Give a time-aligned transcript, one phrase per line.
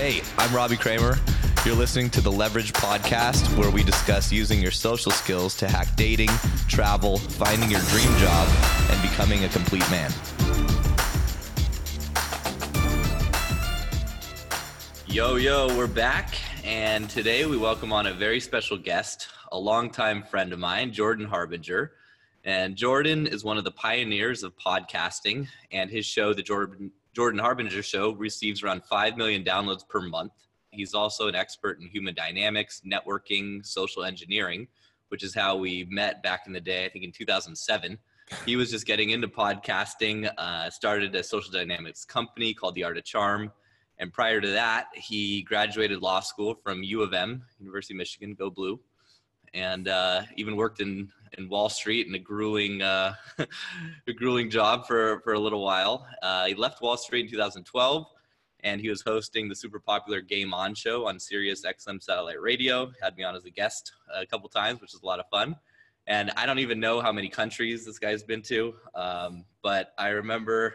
[0.00, 1.18] Hey, I'm Robbie Kramer.
[1.62, 5.88] You're listening to the Leverage Podcast, where we discuss using your social skills to hack
[5.94, 6.30] dating,
[6.68, 8.48] travel, finding your dream job,
[8.88, 10.10] and becoming a complete man.
[15.06, 16.34] Yo, yo, we're back.
[16.64, 21.26] And today we welcome on a very special guest, a longtime friend of mine, Jordan
[21.26, 21.92] Harbinger.
[22.42, 27.40] And Jordan is one of the pioneers of podcasting, and his show, The Jordan, Jordan
[27.40, 30.32] Harbinger Show, receives around 5 million downloads per month.
[30.70, 34.68] He's also an expert in human dynamics, networking, social engineering,
[35.08, 37.98] which is how we met back in the day, I think in 2007.
[38.46, 42.96] He was just getting into podcasting, uh, started a social dynamics company called The Art
[42.96, 43.52] of Charm.
[43.98, 48.34] And prior to that, he graduated law school from U of M, University of Michigan,
[48.34, 48.80] go blue,
[49.52, 54.86] and uh, even worked in, in Wall Street and a grueling, uh, a grueling job
[54.86, 56.06] for, for a little while.
[56.22, 58.06] Uh, he left Wall Street in 2012
[58.62, 62.90] and he was hosting the super popular Game On show on Sirius XM satellite radio.
[63.02, 65.56] Had me on as a guest a couple times, which was a lot of fun.
[66.06, 70.08] And I don't even know how many countries this guy's been to, um, but I
[70.08, 70.74] remember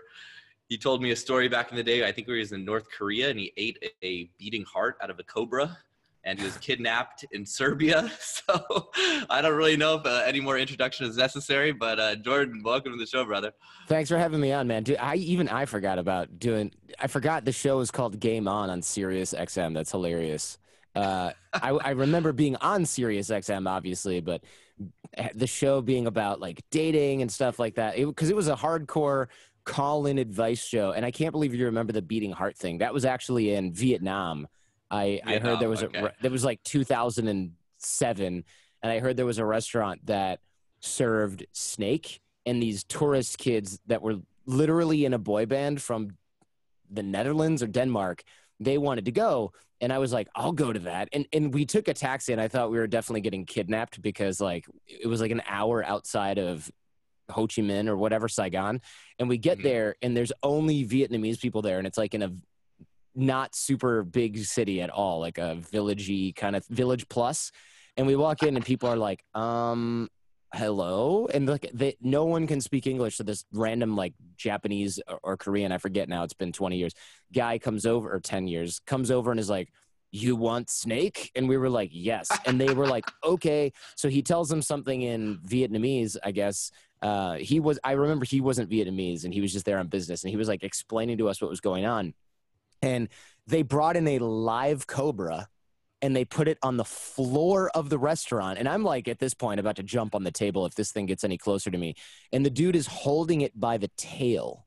[0.70, 2.08] he told me a story back in the day.
[2.08, 5.20] I think he was in North Korea and he ate a beating heart out of
[5.20, 5.78] a cobra
[6.26, 8.12] and he was kidnapped in Serbia.
[8.46, 8.90] So
[9.30, 12.92] I don't really know if uh, any more introduction is necessary, but uh, Jordan, welcome
[12.92, 13.54] to the show, brother.
[13.88, 14.84] Thanks for having me on, man.
[14.84, 16.72] Dude, I even I forgot about doing.
[17.00, 19.74] I forgot the show is called Game On on Sirius XM.
[19.74, 20.58] That's hilarious.
[20.96, 24.44] Uh, I, I remember being on Sirius XM, obviously, but
[25.34, 28.56] the show being about like dating and stuff like that, because it, it was a
[28.56, 29.28] hardcore
[29.64, 32.80] call-in advice show, and I can't believe you remember the beating heart thing.
[32.80, 34.48] That was actually in Vietnam
[34.92, 36.00] I, I heard there was okay.
[36.00, 38.44] a there was like 2007,
[38.84, 40.40] and I heard there was a restaurant that
[40.80, 46.12] served snake, and these tourist kids that were literally in a boy band from
[46.90, 48.24] the Netherlands or Denmark,
[48.60, 51.66] they wanted to go, and I was like, I'll go to that, and and we
[51.66, 55.20] took a taxi, and I thought we were definitely getting kidnapped because like it was
[55.20, 56.72] like an hour outside of
[57.32, 58.82] Ho Chi Minh or whatever Saigon,
[59.18, 59.68] and we get mm-hmm.
[59.68, 62.32] there, and there's only Vietnamese people there, and it's like in a
[63.16, 67.52] not super big city at all, like a villagey kind of village plus.
[67.98, 70.10] And we walk in and people are like, um,
[70.54, 71.28] hello?
[71.34, 75.38] And like they, no one can speak english so this random like japanese or, or,
[75.38, 76.94] korean i forget now it's been 20 years
[77.34, 79.70] guy comes over or 10 years comes over and is like
[80.16, 81.32] you want snake?
[81.36, 82.30] And we were like yes.
[82.46, 83.74] And they were like okay.
[83.96, 86.72] So he tells them something in vietnamese i guess.
[87.02, 90.24] Uh, he was i remember he wasn't vietnamese and he was just there on business
[90.24, 92.14] and he was like explaining to us what was going on
[92.86, 93.10] and
[93.48, 95.50] they brought in a live cobra
[96.02, 98.60] and they put it on the floor of the restaurant.
[98.60, 101.08] And I'm like, at this point, about to jump on the table if this thing
[101.08, 101.96] gets any closer to me.
[102.32, 104.66] And the dude is holding it by the tail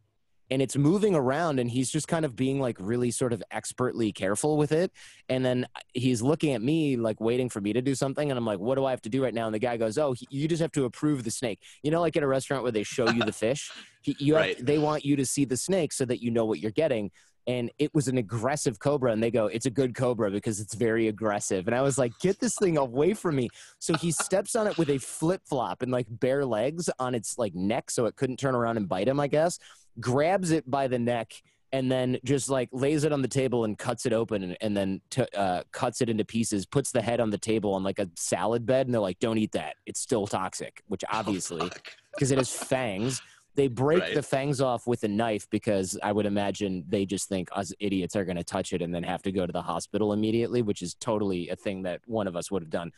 [0.50, 4.12] and it's moving around and he's just kind of being like really sort of expertly
[4.12, 4.90] careful with it.
[5.28, 8.30] And then he's looking at me like waiting for me to do something.
[8.30, 9.46] And i'm like what do i have to do right now?
[9.46, 11.60] And the guy goes oh you just have to approve the snake.
[11.82, 13.70] You know like at a restaurant where they show you the fish?
[14.02, 16.60] He, you have, they want you to see the snake so that you know what
[16.60, 17.10] you're getting
[17.48, 20.74] and it was an aggressive cobra and they go it's a good cobra because it's
[20.74, 21.66] very aggressive.
[21.66, 23.48] And i was like get this thing away from me.
[23.80, 27.54] So he steps on it with a flip-flop and like bare legs on its like
[27.54, 29.58] neck so it couldn't turn around and bite him i guess
[29.98, 31.32] grabs it by the neck
[31.72, 34.76] and then just like lays it on the table and cuts it open and, and
[34.76, 37.98] then t- uh, cuts it into pieces puts the head on the table on like
[37.98, 39.76] a salad bed and they're like don't eat that.
[39.86, 41.70] It's still toxic which oh, obviously
[42.14, 43.22] because oh, it has fangs
[43.58, 44.14] they break right.
[44.14, 48.14] the fangs off with a knife because I would imagine they just think us idiots
[48.14, 50.80] are going to touch it and then have to go to the hospital immediately, which
[50.80, 52.92] is totally a thing that one of us would have done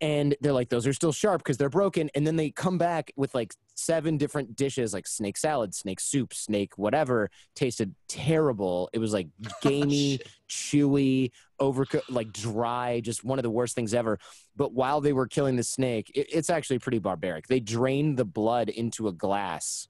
[0.00, 3.12] and they're like those are still sharp because they're broken and then they come back
[3.16, 8.88] with like seven different dishes like snake salad snake soup snake whatever tasted terrible.
[8.92, 13.74] It was like oh, gamey oh, chewy overcooked like dry just one of the worst
[13.74, 14.18] things ever.
[14.56, 17.46] But while they were killing the snake it, it's actually pretty barbaric.
[17.46, 19.88] They drained the blood into a glass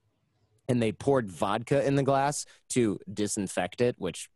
[0.67, 4.29] and they poured vodka in the glass to disinfect it which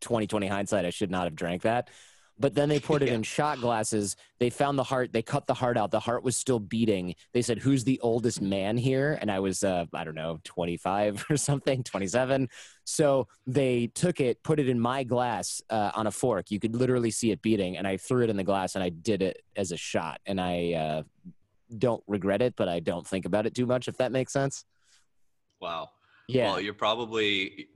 [0.00, 1.90] 2020 hindsight i should not have drank that
[2.38, 4.16] but then they poured it in shot glasses.
[4.38, 5.12] They found the heart.
[5.12, 5.90] They cut the heart out.
[5.90, 7.14] The heart was still beating.
[7.32, 11.26] They said, "Who's the oldest man here?" And I was, uh, I don't know, 25
[11.30, 12.48] or something, 27.
[12.84, 16.50] So they took it, put it in my glass uh, on a fork.
[16.50, 18.88] You could literally see it beating, and I threw it in the glass, and I
[18.88, 20.20] did it as a shot.
[20.26, 21.02] And I uh,
[21.76, 23.88] don't regret it, but I don't think about it too much.
[23.88, 24.64] If that makes sense.
[25.60, 25.90] Wow.
[26.28, 26.52] Yeah.
[26.52, 27.68] Well, you're probably,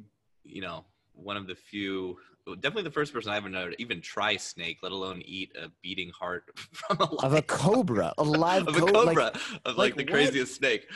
[0.44, 2.18] you know, one of the few
[2.56, 5.68] definitely the first person I ever known to even try snake, let alone eat a
[5.82, 9.76] beating heart from a of a cobra, a live of a co- cobra like- of
[9.76, 10.12] like like, the what?
[10.12, 10.88] craziest snake.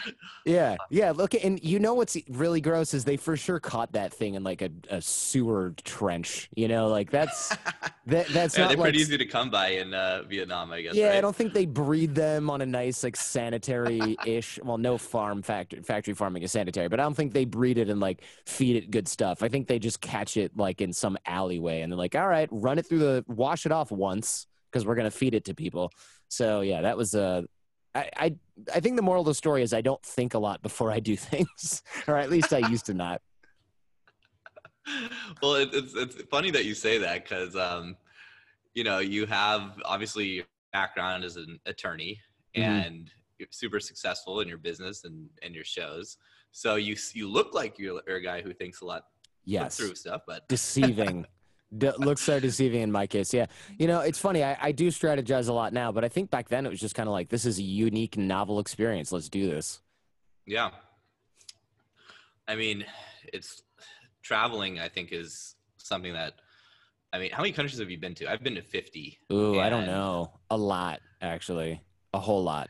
[0.44, 1.12] yeah, yeah.
[1.12, 4.42] Look, and you know what's really gross is they for sure caught that thing in
[4.44, 6.48] like a, a sewer trench.
[6.54, 7.48] You know, like that's
[8.06, 10.82] that that's yeah, not they're like pretty easy to come by in uh, Vietnam, I
[10.82, 10.94] guess.
[10.94, 11.16] Yeah, right?
[11.16, 14.58] I don't think they breed them on a nice like sanitary-ish.
[14.62, 17.88] well, no farm factory factory farming is sanitary, but I don't think they breed it
[17.88, 19.42] and like feed it good stuff.
[19.42, 22.48] I think they just catch it like in some alleyway and they're like, all right,
[22.50, 25.90] run it through the wash it off once because we're gonna feed it to people.
[26.28, 27.42] So yeah, that was Uh,
[27.94, 28.26] I, I
[28.76, 31.00] I think the moral of the story is I don't think a lot before I
[31.00, 33.18] do things, or at least I used to not.
[35.42, 37.96] well, it, it's it's funny that you say that because um,
[38.74, 42.18] you know you have obviously your background as an attorney
[42.56, 42.86] Mhm.
[42.86, 46.16] and you're super successful in your business and and your shows.
[46.52, 49.02] So you you look like you're a guy who thinks a lot
[49.46, 49.76] Yes.
[49.76, 51.24] through stuff, but deceiving.
[51.76, 53.34] De- looks so deceiving in my case.
[53.34, 53.46] Yeah.
[53.78, 54.44] You know, it's funny.
[54.44, 56.94] I, I do strategize a lot now, but I think back then it was just
[56.94, 59.10] kind of like, this is a unique, novel experience.
[59.12, 59.80] Let's do this.
[60.46, 60.70] yeah.
[62.48, 62.84] I mean,
[63.32, 63.62] it's
[64.22, 64.78] traveling.
[64.78, 66.34] I think is something that.
[67.12, 68.30] I mean, how many countries have you been to?
[68.30, 69.18] I've been to fifty.
[69.32, 70.32] Ooh, I don't know.
[70.50, 71.80] A lot, actually.
[72.14, 72.68] A whole lot.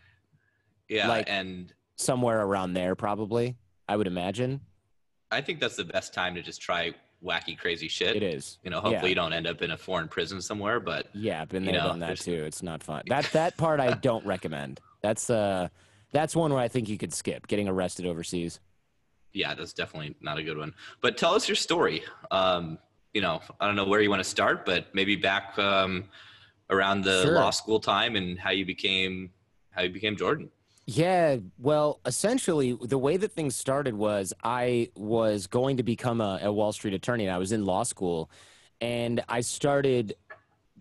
[0.89, 3.57] Yeah, Like- and Somewhere around there, probably,
[3.89, 4.61] I would imagine.
[5.31, 6.95] I think that's the best time to just try
[7.25, 8.15] wacky, crazy shit.
[8.17, 8.59] It is.
[8.63, 9.09] You know, hopefully Yeah.
[9.09, 11.89] you don't end up in a foreign prison somewhere, but Yeah, been You there, know,
[11.89, 12.45] done that there's- too.
[12.45, 13.03] It's not fun.
[13.09, 14.81] That that part I don't recommend.
[15.03, 15.69] That's uh
[16.13, 18.61] that's one where I think you could skip getting arrested overseas.
[19.33, 20.73] yeah, that's definitely not a good one.
[21.03, 22.03] But tell us your story.
[22.31, 22.79] Um,
[23.13, 26.05] you know, I don't know where you want to start, but maybe back um,
[26.71, 27.35] around the Sure.
[27.35, 29.31] law school time and how you became
[29.71, 30.51] how you became Jordan.
[30.89, 36.39] Yeah, well, essentially, the way that things started was I was going to become a,
[36.43, 38.31] a Wall Street attorney, and I was in law school,
[38.81, 40.15] and I started.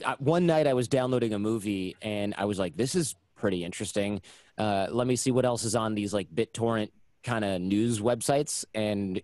[0.04, 3.64] uh, One night, I was downloading a movie, and I was like, "This is pretty
[3.64, 4.22] interesting.
[4.60, 6.92] Uh, let me see what else is on these like BitTorrent
[7.24, 9.20] kind of news websites." And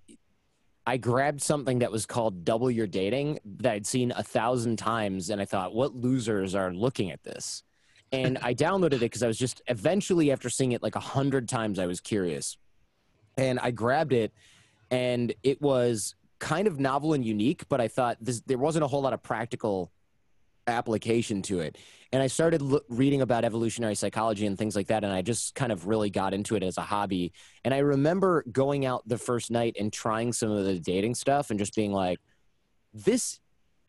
[0.87, 5.29] I grabbed something that was called Double Your Dating that I'd seen a thousand times,
[5.29, 7.61] and I thought, "What losers are looking at this?"
[8.11, 11.47] And I downloaded it because I was just eventually after seeing it like a hundred
[11.47, 12.57] times, I was curious,
[13.37, 14.33] and I grabbed it,
[14.89, 18.87] and it was kind of novel and unique, but I thought this, there wasn't a
[18.87, 19.91] whole lot of practical
[20.67, 21.77] application to it,
[22.11, 25.55] and I started lo- reading about evolutionary psychology and things like that, and I just
[25.55, 27.33] kind of really got into it as a hobby,
[27.63, 31.49] and I remember going out the first night and trying some of the dating stuff
[31.49, 32.19] and just being like,
[32.93, 33.39] this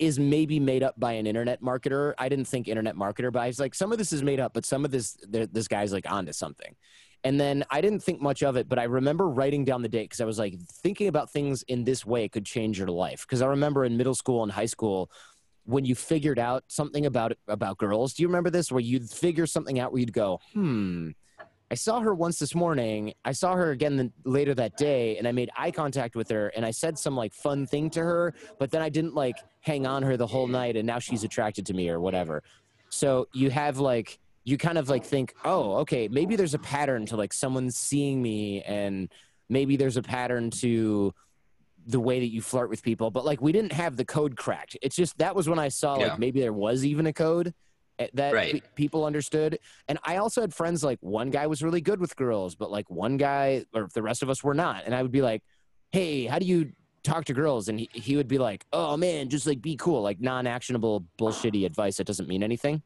[0.03, 2.13] is maybe made up by an internet marketer.
[2.19, 4.53] I didn't think internet marketer, but I was like, some of this is made up,
[4.53, 6.75] but some of this, this guy's like onto something.
[7.23, 10.11] And then I didn't think much of it, but I remember writing down the date
[10.11, 13.21] because I was like, thinking about things in this way could change your life.
[13.21, 15.09] Because I remember in middle school and high school,
[15.65, 18.73] when you figured out something about about girls, do you remember this?
[18.73, 21.11] Where you'd figure something out, where you'd go, hmm.
[21.73, 23.15] I saw her once this morning.
[23.25, 26.49] I saw her again the, later that day, and I made eye contact with her,
[26.49, 29.87] and I said some like fun thing to her, but then I didn't like hang
[29.87, 32.43] on her the whole night, and now she's attracted to me or whatever.
[32.91, 37.07] So you have like you kind of like think, oh, okay, maybe there's a pattern
[37.07, 39.09] to like someone seeing me, and
[39.49, 41.15] maybe there's a pattern to
[41.87, 43.11] the way that you flirt with people.
[43.11, 44.77] But like we didn't have the code cracked.
[44.83, 46.09] It's just that was when I saw Yeah.
[46.09, 47.55] like maybe there was even a code
[48.03, 48.65] Eh, that Right.
[48.75, 49.59] people understood.
[49.89, 52.91] And I also had friends like one guy was really good with girls, but like
[52.91, 54.85] one guy or the rest of us were not.
[54.85, 55.43] And I would be like,
[55.93, 56.73] hey, how do you
[57.05, 57.69] talk to girls?
[57.69, 61.05] And he, he would be like, oh man, just like be cool, like non actionable,
[61.19, 62.83] bullshitty advice that doesn't mean anything.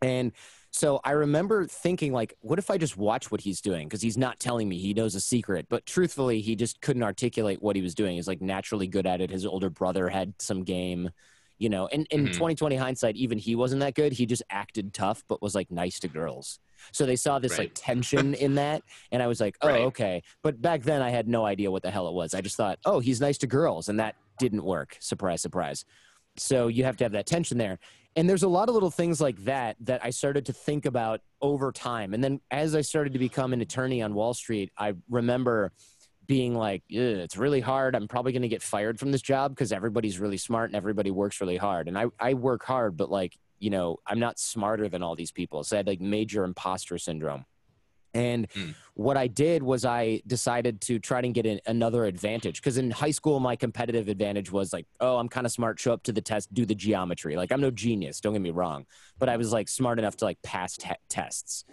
[0.00, 0.32] And
[0.70, 3.88] so I remember thinking, like, what if I just watch what he's doing?
[3.88, 5.66] Because he's not telling me he knows a secret.
[5.68, 8.16] But truthfully, he just couldn't articulate what he was doing.
[8.16, 9.30] He's like naturally good at it.
[9.30, 11.10] His older brother had some game,
[11.58, 11.86] you know.
[11.88, 12.32] And in Mhm.
[12.32, 14.12] 2020 hindsight, even he wasn't that good.
[14.12, 16.58] He just acted tough, but was like nice to girls.
[16.92, 19.80] So they saw this like tension in that, and I was like, oh, Right.
[19.86, 20.22] okay.
[20.42, 22.34] But back then, I had no idea what the hell it was.
[22.34, 24.96] I just thought, oh, he's nice to girls, and that didn't work.
[25.00, 25.84] Surprise, surprise.
[26.36, 27.78] So you have to have that tension there.
[28.14, 31.20] And there's a lot of little things like that that I started to think about
[31.40, 32.14] over time.
[32.14, 35.72] And then as I started to become an attorney on Wall Street, I remember
[36.28, 37.96] being like, it's really hard.
[37.96, 41.10] I'm probably going to get fired from this job because everybody's really smart and everybody
[41.10, 41.88] works really hard.
[41.88, 45.32] And I, I work hard, but like, you know, I'm not smarter than all these
[45.32, 45.64] people.
[45.64, 47.46] So I had like major imposter syndrome.
[48.14, 48.70] And Hmm.
[48.94, 52.90] what I did was I decided to try to get an, another advantage because in
[52.90, 56.12] high school, my competitive advantage was like, oh, I'm kind of smart, show up to
[56.12, 57.36] the test, do the geometry.
[57.36, 58.86] Like, I'm no genius, don't get me wrong,
[59.18, 61.64] but I was like smart enough to like pass te- tests.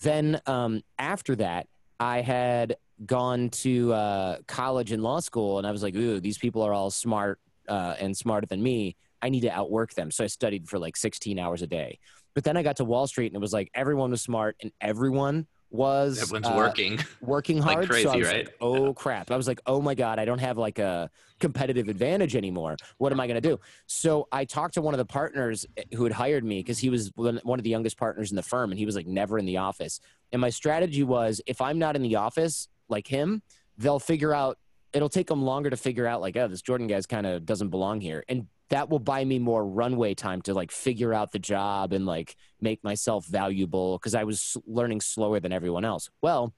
[0.00, 1.66] Then um, after that,
[2.00, 6.38] I had gone to uh, college and law school, and I was like, ooh, these
[6.38, 8.96] people are all smart, uh, and smarter than me.
[9.20, 10.10] I need to outwork them.
[10.10, 11.98] So I studied for like 16 hours a day.
[12.34, 14.72] But then I got to Wall Street and it was like everyone was smart and
[14.80, 16.98] everyone was Everyone's uh, working.
[17.20, 17.88] working Like hard.
[17.88, 18.46] crazy, so right?
[18.46, 19.30] like, oh crap.
[19.30, 21.08] I was like, oh my God, I don't have like a
[21.40, 22.76] competitive advantage anymore.
[22.98, 23.58] What am I going to do?
[23.86, 26.90] So I talked to one of the partners eh, who had hired me because he
[26.90, 29.44] was one of the youngest partners in the firm and he was like never in
[29.46, 30.00] the office.
[30.32, 33.42] And my strategy was if I'm not in the office like him,
[33.78, 34.58] they'll figure out,
[34.92, 37.70] it'll take them longer to figure out like, oh, this Jordan guy's kind of doesn't
[37.70, 38.24] belong here.
[38.28, 42.06] And that will buy me more runway time to like figure out the job and
[42.06, 46.08] like make myself valuable because I was learning slower than everyone else.
[46.22, 46.54] Well,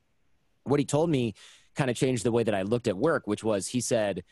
[0.62, 1.34] what he told me
[1.74, 4.22] kind of changed the way that I looked at work, which was he said,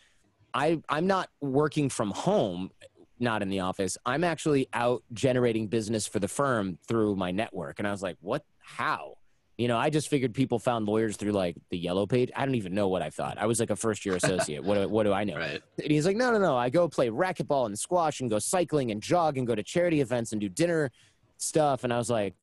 [0.54, 2.70] I, I'm not working from home,
[3.18, 3.98] not in the office.
[4.06, 7.78] I'm actually out generating business for the firm through my network.
[7.78, 8.44] And I was like, what?
[8.60, 9.16] How?
[9.62, 12.32] You know, I just figured people found lawyers through like the yellow page.
[12.34, 13.38] I don't even know what I thought.
[13.38, 14.64] I was like a first year associate.
[14.64, 15.36] what, do, what do I know?
[15.36, 15.62] Right.
[15.80, 16.56] And he's like, no, no, no.
[16.56, 20.00] I go play racquetball and squash and go cycling and jog and go to charity
[20.00, 20.90] events and do dinner
[21.36, 21.84] stuff.
[21.84, 22.34] And I was like,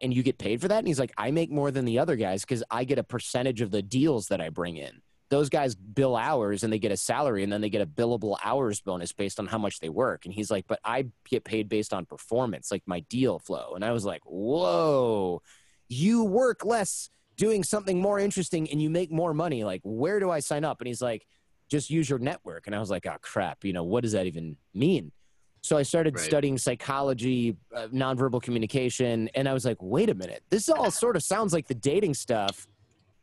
[0.00, 0.78] and you get paid for that?
[0.78, 3.60] And he's like, I make more than the other guys because I get a percentage
[3.60, 5.02] of the deals that I bring in.
[5.28, 8.36] Those guys bill hours and they get a salary and then they get a billable
[8.42, 10.24] hours bonus based on how much they work.
[10.24, 13.74] And he's like, but I get paid based on performance, like my deal flow.
[13.76, 15.42] And I was like, whoa,
[15.90, 19.64] you work less doing something more interesting and you make more money.
[19.64, 20.80] Like, where do I sign up?
[20.80, 21.26] And he's like,
[21.70, 22.66] just use your network.
[22.66, 23.64] And I was like, oh, crap.
[23.64, 25.12] You know, what does that even mean?
[25.62, 26.24] So I started Right.
[26.24, 30.42] studying psychology, uh, nonverbal communication, and I was like, wait a minute.
[30.48, 32.66] This all sort of sounds like the dating stuff,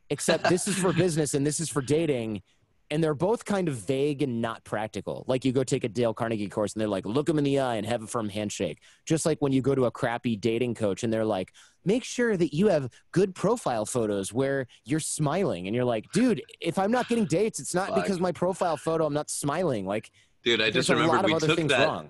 [0.10, 2.42] except this is for business and this is for dating.
[2.89, 5.25] And they're both kind of vague and not practical.
[5.27, 7.60] Like you go take a Dale Carnegie course and they're like, look them in the
[7.60, 8.79] eye and have a firm handshake.
[9.06, 11.51] Just like when you go to a crappy dating coach and they're like,
[11.84, 15.67] make sure that you have good profile photos where you're smiling.
[15.67, 18.03] And you're like, dude, if I'm not getting dates, it's not Fuck.
[18.03, 19.86] because my profile photo, I'm not smiling.
[19.86, 20.12] Like,
[20.44, 21.88] Dude, I just a remembered lot of we took that.
[21.88, 22.10] wrong.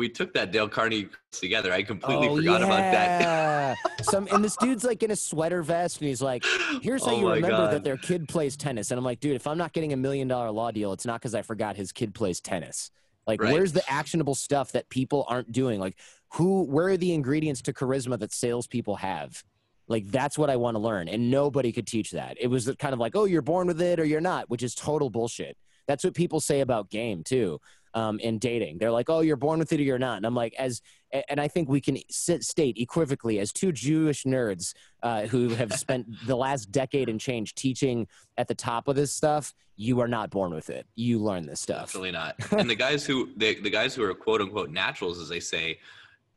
[0.00, 0.94] We took that Dale course
[1.30, 1.74] together.
[1.74, 3.20] I completely oh, forgot about that.
[3.20, 3.74] yeah.
[4.02, 6.42] Some and this dude's like in a sweater vest and he's like,
[6.80, 7.72] "Here's how Oh you remember God.
[7.74, 10.26] that their kid plays tennis." And I'm like, "Dude, if I'm not getting a million
[10.26, 12.90] dollar law deal, it's not because I forgot his kid plays tennis.
[13.26, 13.52] Like, Right.
[13.52, 15.78] where's the actionable stuff that people aren't doing?
[15.78, 15.98] Like,
[16.32, 16.62] who?
[16.62, 19.44] Where are the ingredients to charisma that salespeople have?"
[19.86, 22.38] Like that's what I want to learn, and nobody could teach that.
[22.40, 24.74] It was kind of like, "Oh, you're born with it or you're not," which is
[24.74, 25.58] total bullshit.
[25.86, 27.60] That's what people say about game too,
[27.94, 28.78] um, and dating.
[28.78, 30.80] They're like, "Oh, you're born with it or you're not," and I'm like, as
[31.28, 35.72] and I think we can sit, state equivocally as two Jewish nerds uh, who have
[35.72, 38.06] spent the last decade and change teaching
[38.38, 39.52] at the top of this stuff.
[39.76, 40.86] You are not born with it.
[40.94, 41.82] You learn this stuff.
[41.82, 42.36] Absolutely not.
[42.52, 45.78] And the guys who the, the guys who are quote unquote naturals, as they say,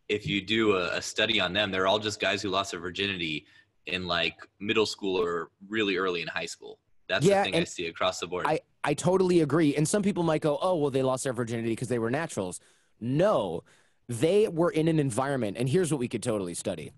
[0.10, 2.79] if you do a, a study on them, they're all just guys who lost their
[2.79, 3.45] virginity
[3.86, 6.79] in like middle school or really early in high school.
[7.10, 8.45] That's Yeah, the thing I see across the board.
[8.48, 9.75] I, I totally agree.
[9.75, 12.59] And some people might go, oh, well, they lost their virginity because they were naturals.
[12.99, 13.63] No,
[14.09, 16.91] they were in an environment, and here's what we could totally study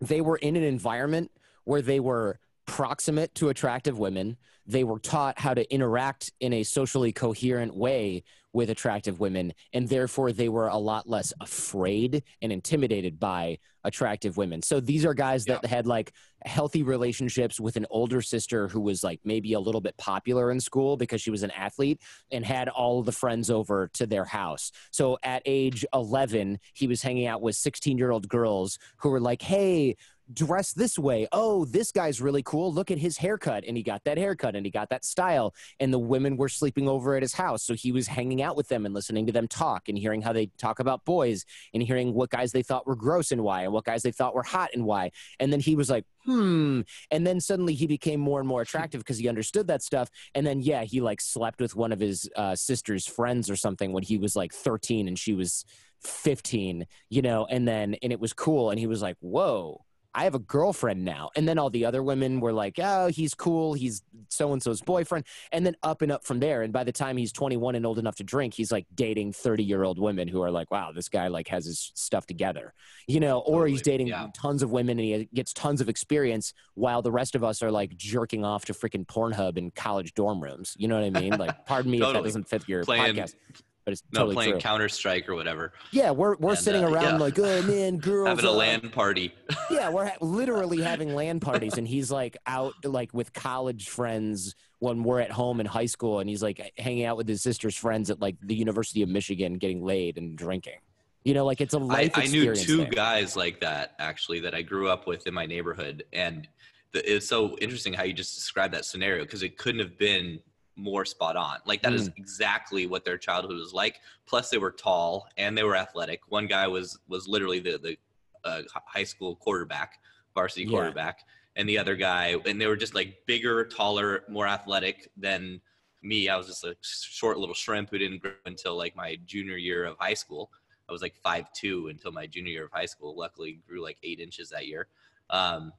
[0.00, 1.30] they were in an environment
[1.64, 4.36] where they were proximate to attractive women.
[4.66, 9.88] They were taught how to interact in a socially coherent way with attractive women, and
[9.88, 14.62] therefore they were a lot less afraid and intimidated by attractive women.
[14.62, 16.12] So these are guys that had like
[16.44, 20.60] healthy relationships with an older sister who was like maybe a little bit popular in
[20.60, 22.00] school because she was an athlete
[22.30, 24.70] and had all the friends over to their house.
[24.90, 29.20] So at age 11, he was hanging out with 16 year old girls who were
[29.20, 29.96] like, hey,
[30.32, 31.26] dress this way.
[31.32, 32.72] Oh, this guy's really cool.
[32.72, 33.64] Look at his haircut.
[33.66, 35.54] And he got that haircut and he got that style.
[35.80, 37.62] And the women were sleeping over at his house.
[37.62, 40.32] So he was hanging out with them and listening to them talk and hearing how
[40.32, 43.72] they talk about boys and hearing what guys they thought were gross and why and
[43.72, 45.10] what guys they thought were hot and why.
[45.40, 46.82] And then he was like, hmm.
[47.10, 50.10] And then suddenly he became more and more attractive because he understood that stuff.
[50.34, 53.92] And then, yeah, he like slept with one of his uh, sister's friends or something
[53.92, 55.64] when he was like 13 and she was
[56.02, 58.70] 15, you know, and then, and it was cool.
[58.70, 59.84] And he was like, whoa.
[60.14, 61.30] I have a girlfriend now.
[61.36, 63.72] And then all the other women were like, oh, he's cool.
[63.72, 65.24] He's so and so's boyfriend.
[65.52, 66.62] And then up and up from there.
[66.62, 69.64] And by the time he's 21 and old enough to drink, he's like dating 30
[69.64, 72.74] year old women who are like, wow, this guy like has his stuff together,
[73.06, 74.28] you know, or he's dating yeah.
[74.34, 77.70] tons of women and he gets tons of experience while the rest of us are
[77.70, 80.74] like jerking off to freaking Pornhub in college dorm rooms.
[80.76, 81.38] You know what I mean?
[81.38, 83.34] Like, pardon me if that doesn't fit your Playing- podcast,
[83.84, 84.58] but it's no, totally playing.
[84.60, 85.72] Counter Strike or whatever.
[85.90, 87.16] yeah, we're, we're And, sitting uh, around yeah.
[87.18, 88.28] like, oh man, girls.
[88.28, 89.34] Having a land LAN party.
[89.70, 94.54] yeah, we're ha- literally having LAN parties, and he's like out like with college friends
[94.78, 97.76] when we're at home in high school, and he's like hanging out with his sister's
[97.76, 100.78] friends at like the University of Michigan, getting laid and drinking.
[101.24, 102.90] You know, like it's a life I knew two thing.
[102.90, 106.48] guys like that actually that I grew up with in my neighborhood, and
[106.92, 110.40] the, it's so interesting how you just described that scenario because it couldn't have been
[110.76, 111.58] more spot on.
[111.66, 112.14] Like that is Mm.
[112.16, 114.00] exactly what their childhood was like.
[114.26, 116.20] Plus, they were tall and they were athletic.
[116.28, 117.96] One guy was was literally the the
[118.44, 120.00] uh, high school quarterback,
[120.34, 120.70] varsity Yeah.
[120.70, 121.20] quarterback,
[121.56, 125.60] and the other guy, and they were just like bigger, taller, more athletic than
[126.02, 126.28] me.
[126.28, 129.84] I was just a short little shrimp who didn't grow until like my junior year
[129.84, 130.50] of high school.
[130.88, 133.14] I was like five two until my junior year of high school.
[133.16, 134.88] Luckily, grew like eight inches that year.
[135.30, 135.72] Um,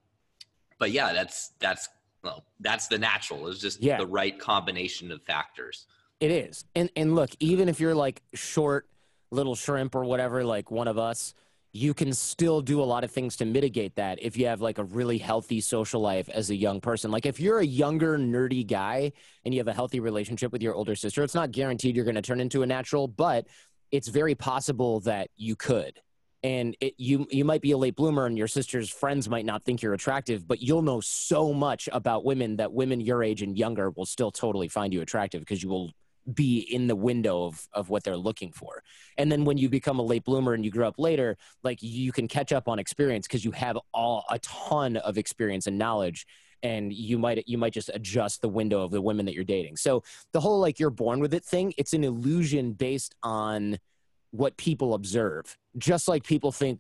[0.80, 1.90] but yeah, that's that's
[2.24, 3.48] well, that's the natural.
[3.48, 3.98] It's just Yeah.
[3.98, 5.86] the right combination of factors.
[6.20, 6.66] It is.
[6.76, 8.88] And and look, even if you're like short
[9.32, 11.34] little shrimp or whatever, like one of us,
[11.76, 14.78] you can still do a lot of things to mitigate that if you have like
[14.78, 17.10] a really healthy social life as a young person.
[17.10, 19.12] Like if you're a younger nerdy guy
[19.44, 22.14] and you have a healthy relationship with your older sister, it's not guaranteed you're going
[22.16, 23.48] to turn into a natural, but
[23.92, 26.00] it's very possible that you could.
[26.44, 29.64] And it, you you might be a late bloomer, and your sister's friends might not
[29.64, 33.58] think you're attractive, but you'll know so much about women that women your age and
[33.58, 35.92] younger will still totally find you attractive because you will
[36.34, 38.84] be in the window of, of what they're looking for.
[39.18, 42.12] And then when you become a late bloomer and you grow up later, like you
[42.12, 46.26] can catch up on experience because you have all a ton of experience and knowledge
[46.62, 49.76] and you might you might just adjust the window of the women that you're dating.
[49.76, 53.78] So the whole like you're born with it thing, it's an illusion based on
[54.34, 55.58] what people observe.
[55.78, 56.80] Just like people think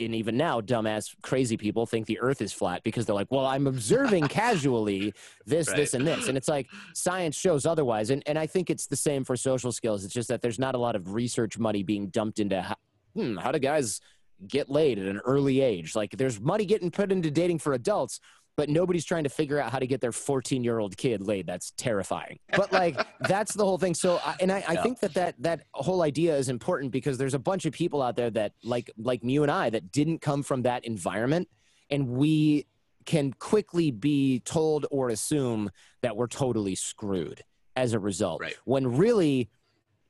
[0.00, 3.46] and even now dumbass crazy people think the earth is flat because they're like, "Well,
[3.46, 5.14] I'm observing casually
[5.46, 8.10] this this and this." And it's like science shows otherwise.
[8.10, 10.04] And and I think it's the same for social skills.
[10.04, 12.76] It's just that there's not a lot of research money being dumped into how,
[13.14, 14.00] hmm, how do guys
[14.46, 15.94] get laid at an early age?
[15.96, 18.20] Like there's money getting put into dating for adults,
[18.58, 21.46] but nobody's trying to figure out how to get their 14 year old kid laid.
[21.46, 22.40] That's terrifying.
[22.56, 23.94] But like that's the whole thing.
[23.94, 24.82] So I, and I, I Yeah.
[24.82, 28.16] think that, that that whole idea is important because there's a bunch of people out
[28.16, 31.48] there that like like you and I that didn't come from that environment,
[31.88, 32.66] and we
[33.06, 35.70] can quickly be told or assume
[36.02, 37.42] that we're totally screwed
[37.76, 38.40] as a result.
[38.40, 38.56] Right.
[38.64, 39.50] When really,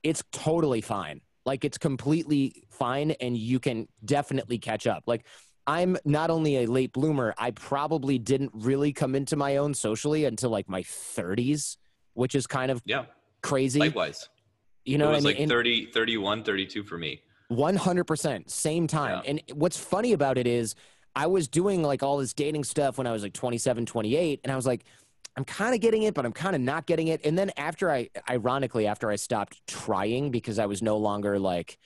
[0.03, 1.21] it's totally fine.
[1.45, 5.05] Like it's completely fine, and you can definitely catch up.
[5.07, 5.27] Like
[5.69, 10.25] I'm not only a late bloomer, I probably didn't really come into my own socially
[10.25, 11.77] until like my 30s,
[12.15, 13.05] which is kind of Yeah,
[13.43, 13.79] crazy.
[13.79, 14.31] likewise.
[14.87, 15.43] you know it was I like mean?
[15.45, 17.21] And- 30, 31, 32 for me.
[17.51, 20.75] 100% same time and what's funny about it is
[21.17, 24.53] i was doing like all this dating stuff when i was like 27 28 and
[24.53, 24.85] i was like
[25.35, 27.91] i'm kind of getting it but i'm kind of not getting it and then after
[27.91, 31.79] i ironically after i stopped trying because i was no longer like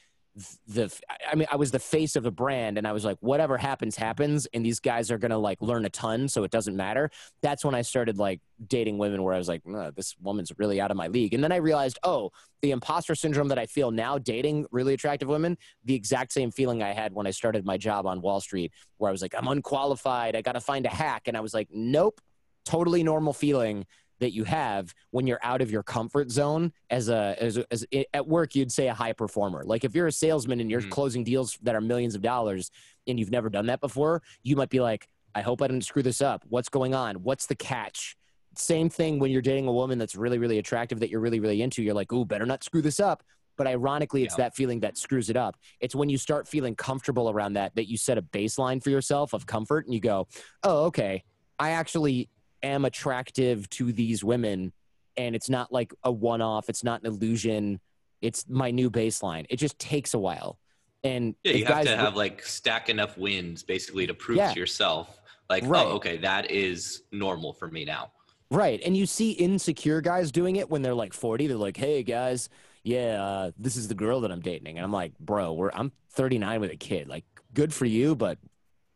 [0.66, 0.90] the
[1.30, 3.96] i mean i was the face of the brand and i was like whatever happens
[3.96, 7.10] happens and these guys are gonna like learn a ton so it doesn't matter
[7.42, 10.80] that's when i started like dating women where i was like "Uh, this woman's really
[10.80, 12.30] out of my league and then i realized oh
[12.62, 16.82] the imposter syndrome that i feel now dating really attractive women the exact same feeling
[16.82, 19.48] I had when I started my job on Wall Street, where I was like, I'm
[19.48, 20.36] unqualified.
[20.36, 21.22] I got to find a hack.
[21.26, 22.20] And I was like, nope,
[22.64, 23.86] totally normal feeling
[24.22, 27.84] that you have when you're out of your comfort zone as a, as, a, as
[27.92, 29.62] a, at work, you'd say a high performer.
[29.64, 30.90] Like if you're a salesman and you're Mhm.
[30.90, 32.70] closing deals that are millions of dollars
[33.06, 36.02] and you've never done that before, you might be like, I hope I didn't screw
[36.02, 36.44] this up.
[36.48, 37.16] What's going on?
[37.16, 38.16] What's the catch?
[38.56, 41.62] Same thing when you're dating a woman that's really, really attractive that you're really, really
[41.62, 41.82] into.
[41.82, 43.22] You're like, ooh, better not screw this up.
[43.56, 44.44] But ironically, it's Yeah.
[44.44, 45.56] that feeling that screws it up.
[45.80, 49.32] It's when you start feeling comfortable around that that you set a baseline for yourself
[49.32, 50.26] of comfort and you go,
[50.62, 51.24] oh, okay,
[51.58, 52.28] I actually
[52.62, 54.72] am attractive to these women.
[55.16, 57.80] And it's not like a one off, it's not an illusion.
[58.20, 59.44] It's my new baseline.
[59.50, 60.58] It just takes a while.
[61.04, 64.52] And Yeah, you have to have like stack enough wins basically to prove Yeah.
[64.52, 65.20] to yourself,
[65.50, 65.84] like, Right.
[65.84, 68.12] oh, okay, that is normal for me now.
[68.50, 68.80] Right.
[68.84, 71.46] And you see insecure guys doing it when they're like 40.
[71.46, 72.48] They're like, hey, guys,
[72.84, 74.76] yeah, uh, this is the girl that I'm dating.
[74.78, 77.08] And I'm like, bro, we're, I'm 39 with a kid.
[77.08, 78.38] Like, good for you, but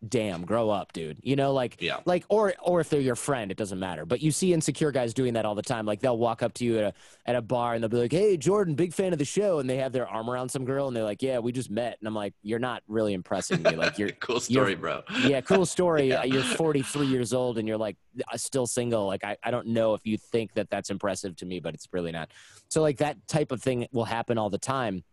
[0.07, 1.19] damn, grow up, dude.
[1.23, 2.01] You know, like, Yeah.
[2.05, 4.05] like, or, or if they're your friend, it doesn't matter.
[4.05, 5.87] But you see insecure guys doing that all the time.
[5.87, 6.93] Like, they'll walk up to you at a,
[7.25, 9.59] at a bar and they'll be like, hey, Jordan, big fan of the show.
[9.59, 11.97] And they have their arm around some girl and they're like, yeah, we just met.
[11.99, 13.75] And I'm like, you're not really impressing me.
[13.75, 15.03] Like, you're, cool story, bro.
[15.25, 16.09] yeah, cool story.
[16.09, 16.25] Yeah.
[16.25, 17.97] You're 43 years old and you're like
[18.33, 19.07] uh, still single.
[19.07, 21.89] Like, I, I don't know if you think that that's impressive to me, but it's
[21.93, 22.31] really not.
[22.69, 25.05] So, like, that type of thing will happen all the time.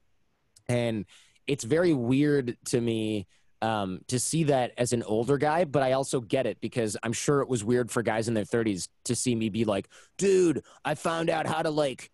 [0.68, 1.06] And
[1.48, 3.28] it's very weird to me
[3.64, 7.14] um, to see that as an older guy, but I also get it because I'm
[7.14, 10.64] sure it was weird for guys in their 30s to see me be like, dude,
[10.84, 12.12] I found out how to like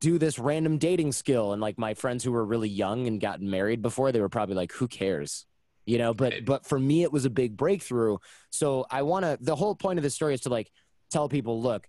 [0.00, 1.52] do this random dating skill.
[1.52, 4.56] And like my friends who were really young and gotten married before, they were probably
[4.56, 5.46] like, who cares?
[5.86, 8.18] You know, but but for me it was a big breakthrough.
[8.50, 10.70] So I want to the whole point of this story is to like
[11.10, 11.88] tell people, look,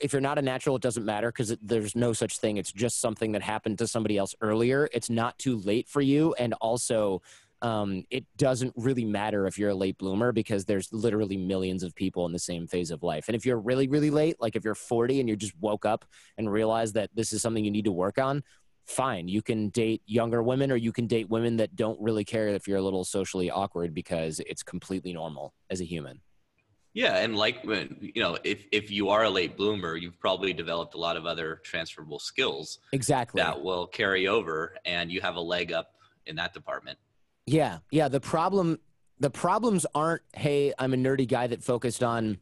[0.00, 2.58] if you're not a natural, it doesn't matter because there's no such thing.
[2.58, 4.88] It's just something that happened to somebody else earlier.
[4.92, 6.32] It's not too late for you.
[6.34, 7.22] And also,
[7.62, 11.94] um, it doesn't really matter if you're a late bloomer because there's literally millions of
[11.94, 13.26] people in the same phase of life.
[13.28, 16.04] And if you're really, really late, like if you're 40 and you just woke up
[16.38, 18.42] and realized that this is something you need to work on,
[18.86, 19.28] fine.
[19.28, 22.66] You can date younger women or you can date women that don't really care if
[22.66, 26.20] you're a little socially awkward because it's completely normal as a human.
[26.92, 30.52] Yeah, and like when you know, if if you are a late bloomer, you've probably
[30.52, 35.36] developed a lot of other transferable skills exactly that will carry over, and you have
[35.36, 35.94] a leg up
[36.26, 36.98] in that department.
[37.46, 38.08] Yeah, yeah.
[38.08, 38.78] The problem,
[39.18, 42.38] the problems aren't, hey, I'm a nerdy guy that focused on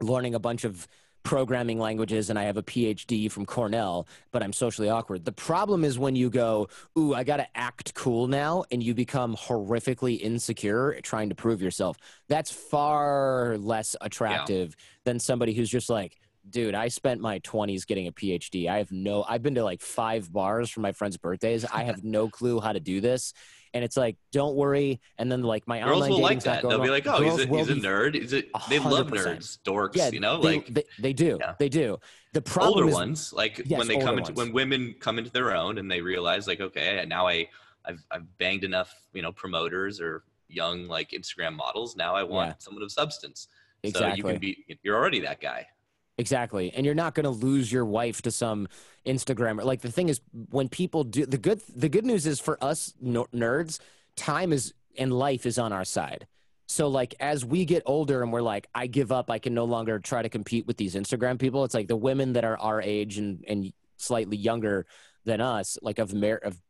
[0.00, 0.86] learning a bunch of
[1.24, 5.24] programming languages and I have a PhD from Cornell, but I'm socially awkward.
[5.24, 8.94] The problem is when you go, ooh, I got to act cool now, and you
[8.94, 11.96] become horrifically insecure trying to prove yourself.
[12.28, 14.84] That's far less attractive yeah.
[15.04, 18.68] than somebody who's just like, dude, I spent my 20s getting a PhD.
[18.68, 21.64] I have no, I've been to like five bars for my friends' birthdays.
[21.64, 23.32] I have no clue how to do this
[23.74, 25.00] and it's like, don't worry.
[25.18, 26.62] And then like my girls online will like that.
[26.62, 28.14] They'll be like, oh, he's a, he's a nerd.
[28.14, 29.96] He's a, they love nerds, dorks.
[29.96, 31.54] Yeah, you know, they, like they, they do, yeah.
[31.58, 31.98] they do.
[32.32, 34.38] The problem older is, ones, like yes, when they come into ones.
[34.38, 37.48] when women come into their own and they realize like, okay, now I
[37.84, 41.96] I've I've banged enough, you know, promoters or young like Instagram models.
[41.96, 42.54] Now I want yeah.
[42.58, 43.48] someone of substance.
[43.82, 44.10] Exactly.
[44.10, 45.66] So you can be you're already that guy.
[46.16, 46.72] Exactly.
[46.72, 48.68] And you're not going to lose your wife to some
[49.04, 49.64] Instagrammer.
[49.64, 52.94] Like the thing is when people do the good the good news is for us
[53.02, 53.80] nerds,
[54.16, 56.26] time is and life is on our side.
[56.66, 59.64] So like as we get older and we're like, I give up, I can no
[59.64, 61.64] longer try to compete with these Instagram people.
[61.64, 64.86] It's like the women that are our age and, and slightly younger
[65.24, 66.60] than us, like of mar- of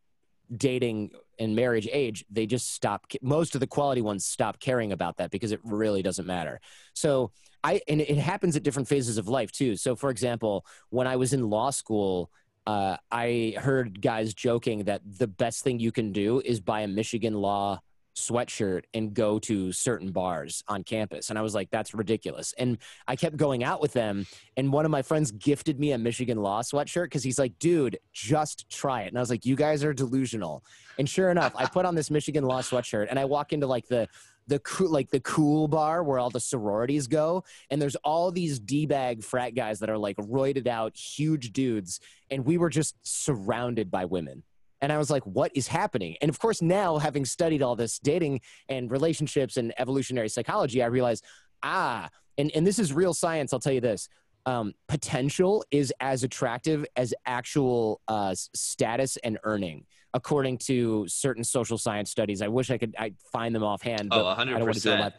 [0.55, 3.07] dating and marriage age, they just stop.
[3.21, 6.61] Most of the quality ones stop caring about that because it really doesn't matter.
[6.95, 7.33] So
[7.65, 9.75] I and it happens at different phases of life too.
[9.77, 12.31] So for example, when I was in law school,
[12.67, 16.89] uh, I heard guys joking that the best thing you can do is buy a
[16.89, 17.81] Michigan law
[18.17, 21.31] sweatshirt and go to certain bars on campus.
[21.31, 22.55] And I was like, that's ridiculous.
[22.59, 24.27] And I kept going out with them.
[24.57, 27.99] And one of my friends gifted me a Michigan law sweatshirt because he's like, dude,
[28.13, 29.09] just try it.
[29.09, 30.63] And I was like, you guys are delusional.
[30.99, 33.89] And sure enough, I put on this Michigan law sweatshirt and I walk into like
[33.89, 34.09] the
[34.47, 38.59] the cool like the cool bar where all the sororities go and there's all these
[38.59, 43.91] d-bag frat guys that are like roided out huge dudes and we were just surrounded
[43.91, 44.43] by women.
[44.81, 46.17] And i was like what is happening?
[46.21, 50.87] And of course now having studied all this dating and relationships and evolutionary psychology i
[50.87, 51.25] realized
[51.63, 54.09] ah and, and this is real science i'll tell you this
[54.47, 61.77] um, potential is as attractive as actual uh, status and earning according to certain social
[61.77, 62.41] science studies.
[62.41, 64.11] I wish I could I find them offhand.
[64.11, 65.13] But oh, 100%.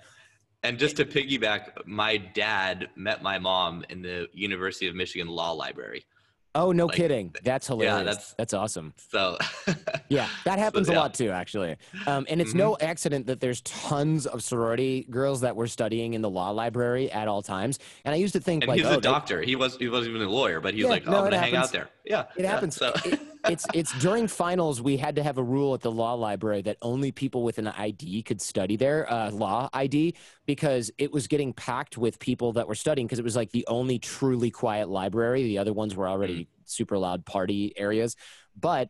[0.63, 5.51] And just to piggyback, my dad met my mom in the University of Michigan Law
[5.51, 6.05] Library.
[6.55, 7.35] Oh, no like, kidding.
[7.43, 7.97] That's hilarious.
[7.97, 8.93] Yeah, that's, that's awesome.
[9.11, 9.37] So,
[10.09, 10.99] yeah, that happens so, yeah.
[10.99, 11.75] a lot too, actually.
[12.07, 12.59] Um, and it's mm-hmm.
[12.59, 17.11] no accident that there's tons of sorority girls that were studying in the law library
[17.11, 17.77] at all times.
[18.05, 19.41] And I used to think, and like, he's oh, a doctor.
[19.41, 21.17] They, he was he wasn't even a lawyer, but he was yeah, like, oh, no,
[21.17, 21.89] I'm going to hang out there.
[22.05, 22.75] Yeah, it yeah, happens.
[22.77, 22.93] So.
[23.03, 26.61] It, it's it's during finals we had to have a rule at the law library
[26.63, 30.15] that only people with an ID could study there, uh, law ID,
[30.45, 33.65] because it was getting packed with people that were studying because it was like the
[33.67, 35.43] only truly quiet library.
[35.43, 36.47] The other ones were already mm.
[36.65, 38.15] super loud party areas,
[38.59, 38.89] but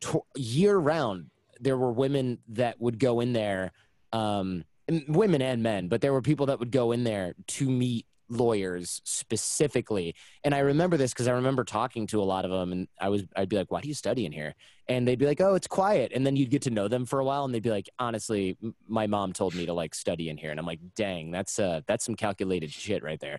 [0.00, 3.72] t- year round there were women that would go in there.
[4.12, 4.64] Um,
[5.08, 9.00] women and men, but there were people that would go in there to meet lawyers
[9.04, 10.14] specifically.
[10.44, 13.08] And I remember this because I remember talking to a lot of them, and I
[13.08, 14.54] was I'd be like, "Why do you study in here?"
[14.88, 17.20] And they'd be like, "Oh, it's quiet." And then you'd get to know them for
[17.20, 20.28] a while, and they'd be like, "Honestly, m- my mom told me to like study
[20.28, 23.38] in here," and I'm like, "Dang, that's uh that's some calculated shit right there."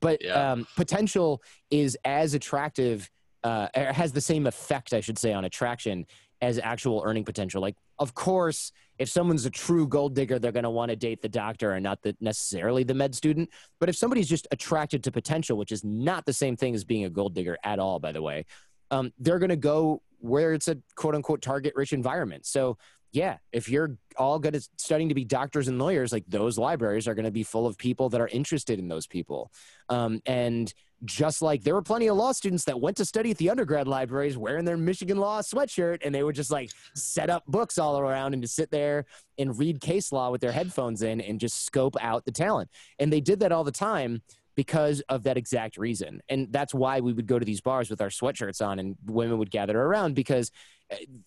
[0.00, 0.52] But yeah.
[0.52, 3.10] um, potential is as attractive.
[3.44, 6.06] Uh, has the same effect, I should say, on attraction
[6.42, 7.62] as actual earning potential.
[7.62, 11.22] Like, of course, if someone's a true gold digger, they're going to want to date
[11.22, 13.48] the doctor and not the, necessarily the med student.
[13.78, 17.04] But if somebody's just attracted to potential, which is not the same thing as being
[17.04, 18.44] a gold digger at all, by the way,
[18.90, 22.44] um, they're going to go where it's a quote unquote target rich environment.
[22.44, 22.76] So,
[23.12, 27.06] yeah, if you're all good at studying to be doctors and lawyers, like those libraries
[27.06, 29.50] are going to be full of people that are interested in those people.
[29.90, 30.72] Um, and
[31.04, 33.88] just like there were plenty of law students that went to study at the undergrad
[33.88, 37.98] libraries wearing their Michigan law sweatshirt and they would just like set up books all
[37.98, 39.04] around and just sit there
[39.38, 42.70] and read case law with their headphones in and just scope out the talent.
[42.98, 44.22] And they did that all the time
[44.54, 46.20] because of that exact reason.
[46.28, 49.38] And that's why we would go to these bars with our sweatshirts on and women
[49.38, 50.50] would gather around because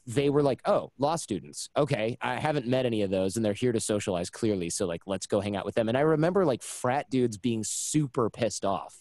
[0.06, 1.70] they were like, oh, law students.
[1.76, 4.70] Okay, I haven't met any of those and they're here to socialize clearly.
[4.70, 5.90] So, like, let's go hang out with them.
[5.90, 8.98] And I remember like frat dudes being super pissed off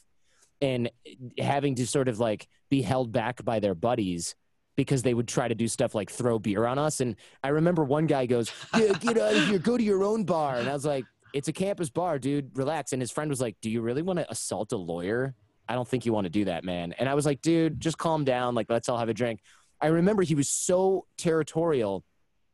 [0.61, 0.91] and
[1.39, 4.35] having to sort of like be held back by their buddies
[4.77, 7.01] because they would try to do stuff like throw beer on us.
[7.01, 10.25] And I remember one guy goes, yeah, get out of here, go to your own
[10.25, 10.57] bar.
[10.57, 12.93] And I was like, it's a campus bar, dude, relax.
[12.93, 15.35] And his friend was like, do you really want to assault a lawyer?
[15.69, 16.93] I don't think you want to do that, man.
[16.99, 18.55] And I was like, dude, just calm down.
[18.55, 19.41] Like, let's all have a drink.
[19.81, 22.05] I remember he was so territorial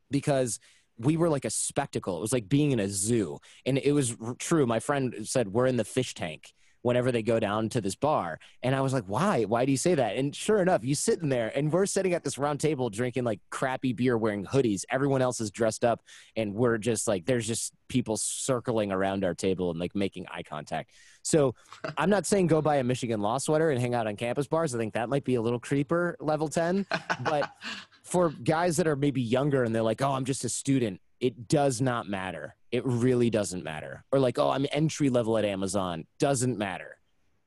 [0.09, 0.59] because
[0.97, 2.17] we were like a spectacle.
[2.17, 3.39] It was like being in a zoo.
[3.65, 4.65] And it was true.
[4.65, 8.39] My friend said, we're in the fish tank whenever they go down to this bar.
[8.63, 9.43] And I was like, why?
[9.43, 10.15] Why do you say that?
[10.15, 13.23] And sure enough, you sit in there and we're sitting at this round table drinking
[13.23, 14.83] like crappy beer, wearing hoodies.
[14.89, 16.01] Everyone else is dressed up.
[16.35, 20.43] And we're just like, there's just people circling around our table and like making eye
[20.43, 20.91] contact.
[21.23, 21.53] So
[21.97, 24.73] I'm not saying go buy a Michigan law sweater and hang out on campus bars.
[24.73, 26.87] I think that might be a little creeper level 10.
[27.23, 27.51] But
[28.03, 31.47] for guys that are maybe younger and they're like, oh, I'm just a student, it
[31.47, 32.55] does not matter.
[32.71, 34.03] It really doesn't matter.
[34.11, 36.05] Or like, oh, I'm entry level at Amazon.
[36.19, 36.97] Doesn't matter.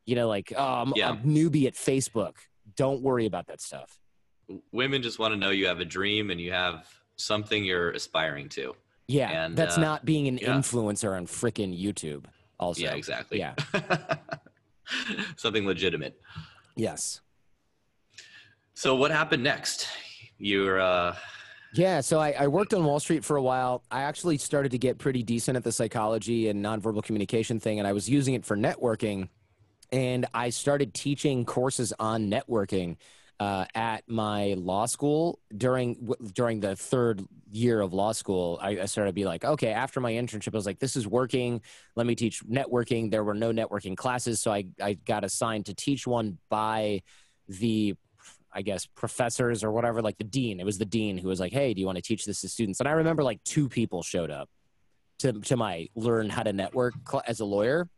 [0.07, 1.15] You know, like, oh, I'm Yeah.
[1.15, 2.35] a newbie at Facebook.
[2.77, 3.99] Don't worry about that stuff.
[4.73, 8.49] Women just want to know you have a dream and you have something you're aspiring
[8.51, 8.75] to.
[9.09, 10.55] Yeah, And, that's uh, not being an yeah.
[10.55, 12.25] influencer on frickin' YouTube.
[12.61, 13.39] Also, yeah, exactly.
[13.39, 13.55] Yeah.
[15.37, 16.21] something legitimate.
[16.77, 17.21] Yes.
[18.75, 19.89] So what happened next?
[20.39, 21.17] You're uh
[21.75, 23.83] Yeah, so I, I worked on Wall Street for a while.
[23.91, 27.89] I actually started to get pretty decent at the psychology and nonverbal communication thing, and
[27.89, 29.29] I was using it for networking.
[29.91, 32.97] And I started teaching courses on networking
[33.41, 38.59] uh, at my law school during during the third year of law school.
[38.63, 41.09] I, I started to be like, okay, after my internship, I was like, this is
[41.09, 41.61] working.
[41.97, 43.11] Let me teach networking.
[43.11, 47.03] There were no networking classes, so I I got assigned to teach one by
[47.49, 47.97] the
[48.55, 50.61] I guess professors or whatever, like the dean.
[50.61, 52.49] It was the dean who was like, "Hey, do you want to teach this to
[52.49, 54.49] students?" And I remember like two people showed up
[55.19, 57.89] to to my learn how to network cl- as a lawyer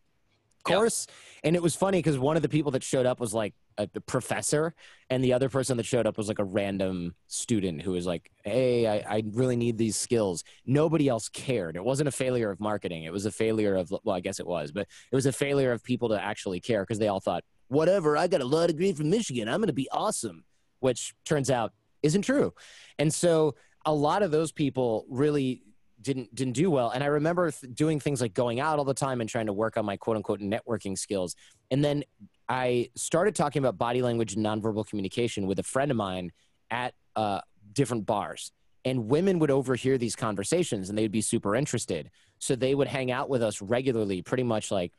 [0.69, 0.77] Yeah.
[0.77, 1.07] course,
[1.45, 3.87] and it was funny because one of the people that showed up was like a,
[4.01, 4.75] professor,
[5.11, 8.31] and the other person that showed up was like a random student who was like,
[8.43, 11.77] "Hey, I, I really need these skills." Nobody else cared.
[11.77, 13.05] It wasn't a failure of marketing.
[13.05, 15.73] It was a failure of well, I guess it was, but it was a failure
[15.73, 18.93] of people to actually care because they all thought, "Whatever, I got a law degree
[18.93, 19.49] from Michigan.
[19.49, 20.45] I'm going to be awesome."
[20.81, 22.53] which turns out isn't true.
[22.99, 25.63] And so a lot of those people really
[26.01, 26.91] didn't didn't do well.
[26.91, 29.53] And I remember th- doing things like going out all the time and trying to
[29.53, 31.35] work on my quote unquote networking skills.
[31.71, 32.05] And then
[32.49, 36.31] I started talking about body language and nonverbal communication with a friend of mine
[36.71, 37.41] at uh,
[37.73, 38.53] different bars.
[38.85, 42.11] And women would overhear these conversations and they'd be super interested.
[42.39, 44.93] So they would hang out with us regularly, pretty much like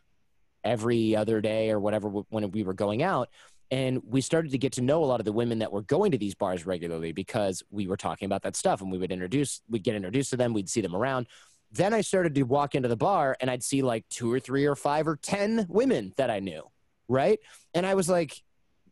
[0.67, 3.29] every other day or whatever when we were going out
[3.69, 6.11] and we started to get to know a lot of the women that were going
[6.11, 9.61] to these bars regularly because we were talking about that stuff and we would introduce
[9.69, 11.27] we'd get introduced to them we'd see them around.
[11.71, 14.65] Then i started to walk into the bar and i'd see like two or three
[14.65, 16.63] or five or ten women that i knew
[17.09, 17.39] right?
[17.73, 18.41] And i was like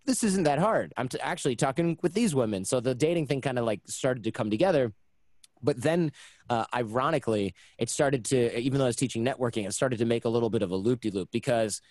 [0.06, 0.94] this isn't that hard.
[0.98, 2.64] I'm t- actually talking with these women.
[2.64, 4.94] So the dating thing kind of like started to come together
[5.65, 6.12] but then
[6.49, 10.23] uh, ironically it started to even though i was teaching networking it started to make
[10.25, 11.82] a little bit of a loop-de-loop because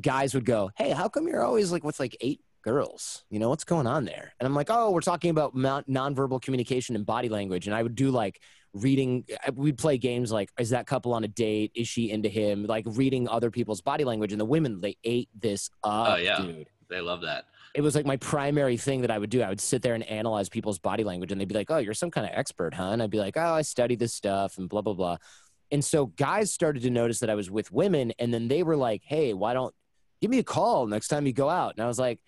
[0.00, 3.24] guys would go, "Hey, how come you're always like with like eight girls?
[3.30, 6.94] You know what's going on there?" And I'm like, "Oh, we're talking about nonverbal communication
[6.94, 8.40] and body language." And I would do like
[8.72, 9.24] reading.
[9.46, 11.72] uh, We'd play games like, "Is that couple on a date?
[11.74, 14.30] Is she into him?" Like reading other people's body language.
[14.32, 16.42] And the women they ate this up, Oh, yeah.
[16.42, 16.68] dude.
[16.88, 17.46] they love that.
[17.78, 19.40] It was like my primary thing that I would do.
[19.40, 21.94] I would sit there and analyze people's body language, and they'd be like, "Oh, you're
[21.94, 24.68] some kind of expert, huh?" And I'd be like, "Oh, I study this stuff and
[24.68, 25.18] blah blah blah."
[25.70, 28.76] And so guys started to notice that I was with women, and then they were
[28.76, 29.72] like, "Hey, why don't
[30.20, 32.18] give me a call next time you go out?" And I was like,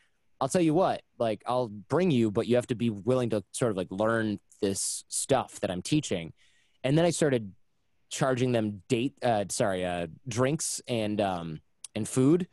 [0.40, 3.42] "I'll tell you what, like I'll bring you, but you have to be willing to
[3.50, 6.32] sort of like learn this stuff that I'm teaching."
[6.84, 7.50] And then I started
[8.08, 11.60] charging them date, uh, sorry, uh, drinks and um,
[11.96, 12.46] and food,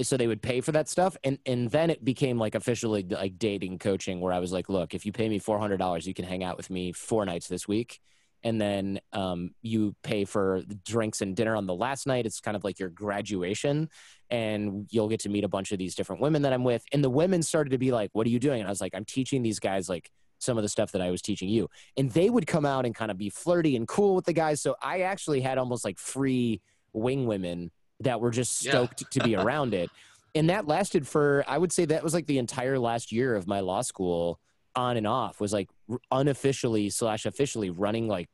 [0.00, 1.16] so they would pay for that stuff.
[1.24, 4.94] And and then it became like officially like dating coaching, where I was like, "Look,
[4.94, 7.48] if you pay me four hundred dollars, you can hang out with me four nights
[7.48, 8.00] this week."
[8.44, 12.26] and then um, you pay for drinks and dinner on the last night.
[12.26, 13.88] It's kind of like your graduation,
[14.30, 16.84] and you'll get to meet a bunch of these different women that I'm with.
[16.92, 18.94] And the women started to be like, "What are you doing?" And I was like,
[18.94, 22.10] "I'm teaching these guys like some of the stuff that I was teaching you." And
[22.10, 24.60] they would come out and kind of be flirty and cool with the guys.
[24.60, 26.60] So I actually had almost like free
[26.92, 27.70] wing women
[28.04, 28.70] that were just Yeah.
[28.72, 29.90] stoked to be around it.
[30.34, 33.46] And that lasted for, I would say that was like the entire last year of
[33.46, 34.40] my law school
[34.74, 35.68] on and off was like
[36.10, 38.28] unofficially slash officially running like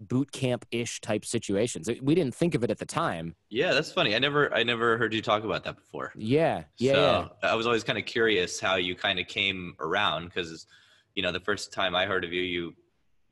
[0.00, 1.88] boot camp ish type situations.
[2.02, 3.34] We didn't think of it at the time.
[3.48, 4.14] Yeah, that's funny.
[4.14, 6.12] I never I never heard you talk about that before.
[6.16, 6.64] Yeah.
[6.78, 6.92] Yeah.
[6.92, 7.50] so yeah.
[7.50, 10.66] I was always kind of curious how you kind of came around because,
[11.14, 12.74] you know, the first time I heard of you, you,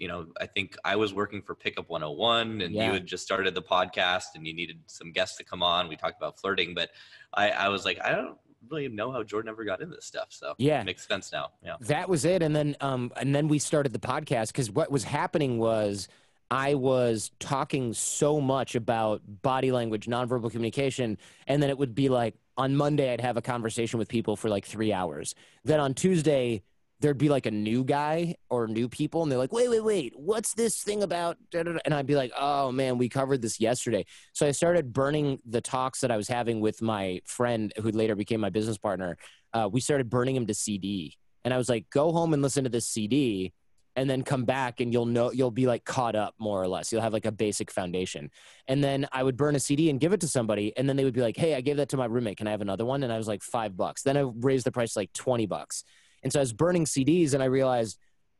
[0.02, 2.86] you know, I think I was working for Pickup 101 and Yeah.
[2.88, 5.86] you had just started the podcast and you needed some guests to come on.
[5.88, 6.90] We talked about flirting, but
[7.32, 8.36] I, I was like, I don't
[8.68, 10.26] really know how Jordan ever got into this stuff.
[10.30, 10.80] So Yeah.
[10.80, 11.50] it makes sense now.
[11.64, 11.76] Yeah.
[11.82, 15.04] that was it and then um and then we started the podcast because what was
[15.04, 16.08] happening was
[16.50, 22.08] i was talking so much about body language nonverbal communication and then it would be
[22.08, 25.34] like on monday i'd have a conversation with people for like three hours
[25.64, 26.62] then on tuesday
[27.02, 30.12] there'd be like a new guy or new people and they're like wait wait wait
[30.16, 33.42] what's this thing about da, da, da?" and i'd be like oh man we covered
[33.42, 37.72] this yesterday so i started burning the talks that i was having with my friend
[37.76, 39.16] who later became my business partner
[39.54, 42.64] uh, we started burning him to cd and I was like, go home and listen
[42.64, 43.52] to this CD
[43.94, 46.90] and then come back and you'll know you'll be like caught up more or less.
[46.90, 48.30] You'll have like a basic foundation.
[48.66, 51.04] And then I would burn a CD and give it to somebody and then they
[51.04, 52.38] would be like, "Hey, I gave that to my roommate.
[52.38, 54.02] Can I have another one?" And I was like, 5 bucks.
[54.02, 55.84] Then I raised the price to like 20 bucks.
[56.22, 57.98] And so I was burning CDs and I realized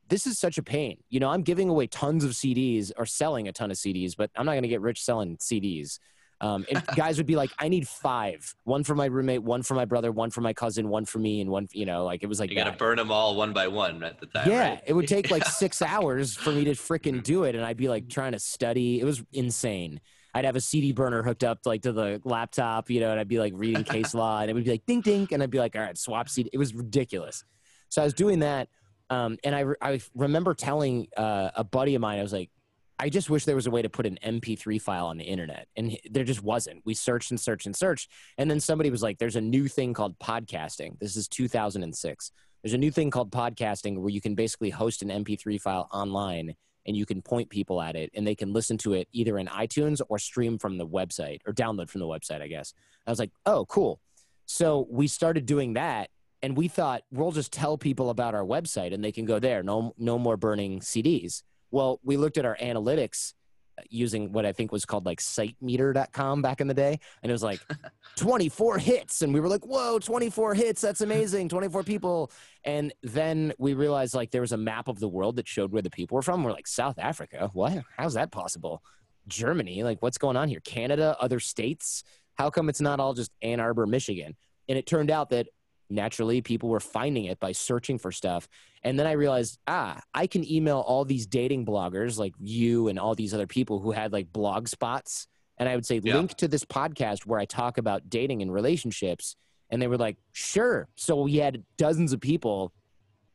[0.09, 0.97] this is such a pain.
[1.09, 4.31] You know, I'm giving away tons of CDs or selling a ton of CDs, but
[4.35, 5.99] I'm not going to get rich selling CDs.
[6.41, 9.75] Um, and guys would be like, I need five, one for my roommate, one for
[9.75, 12.27] my brother, one for my cousin, one for me, and one, you know, like it
[12.27, 14.49] was like You got to burn them all one by one at the time.
[14.49, 14.81] Yeah, right?
[14.85, 17.87] it would take like six hours for me to freaking do it, and I'd be
[17.87, 18.99] like trying to study.
[18.99, 20.01] It was insane.
[20.35, 23.27] I'd have a CD burner hooked up like to the laptop, you know, and I'd
[23.27, 25.59] be like reading case law, and it would be like ding ding, and I'd be
[25.59, 26.49] like, all right, swap CD.
[26.51, 27.45] It was ridiculous.
[27.93, 28.69] So I was doing that,
[29.11, 32.49] um, and I re- I remember telling uh, a buddy of mine, I was like,
[32.97, 35.67] I just wish there was a way to put an MP3 file on the internet,
[35.75, 36.81] and there just wasn't.
[36.85, 39.93] We searched and searched and searched, and then somebody was like, "There's a new thing
[39.93, 42.31] called podcasting." This is 2006
[42.63, 46.55] there's a new thing called podcasting where you can basically host an MP3 file online
[46.85, 49.47] and you can point people at it and they can listen to it either in
[49.47, 52.73] iTunes or stream from the website or download from the website, I guess.
[53.05, 53.99] I was like, oh, cool.
[54.45, 56.09] So we started doing that
[56.43, 59.63] and we thought we'll just tell people about our website and they can go there.
[59.63, 61.41] No, no more burning CDs.
[61.71, 63.33] Well, we looked at our analytics
[63.79, 66.99] uh, using what I think was called like sitemeter.com back in the day.
[67.23, 67.61] And it was like
[68.17, 69.21] 24 hits.
[69.21, 70.81] And we were like, whoa, 24 hits.
[70.81, 71.47] That's amazing.
[71.47, 72.29] 24 people.
[72.65, 75.81] And then we realized like there was a map of the world that showed where
[75.81, 76.43] the people were from.
[76.43, 77.49] We're like, South Africa?
[77.53, 77.83] What?
[77.97, 78.83] How's that possible?
[79.27, 79.81] Germany?
[79.83, 80.59] Like, what's going on here?
[80.59, 81.15] Canada?
[81.21, 82.03] Other states?
[82.35, 84.35] How come it's not all just Ann Arbor, Michigan?
[84.67, 85.47] And it turned out that
[85.93, 88.47] naturally people were finding it by searching for stuff.
[88.83, 92.99] And then I realized, ah, I can email all these dating bloggers like you and
[92.99, 95.27] all these other people who had like blog spots.
[95.57, 96.15] And I would say, Yeah.
[96.17, 99.35] link to this podcast where I talk about dating and relationships.
[99.69, 100.89] And they were like, sure.
[100.95, 102.73] So we had dozens of people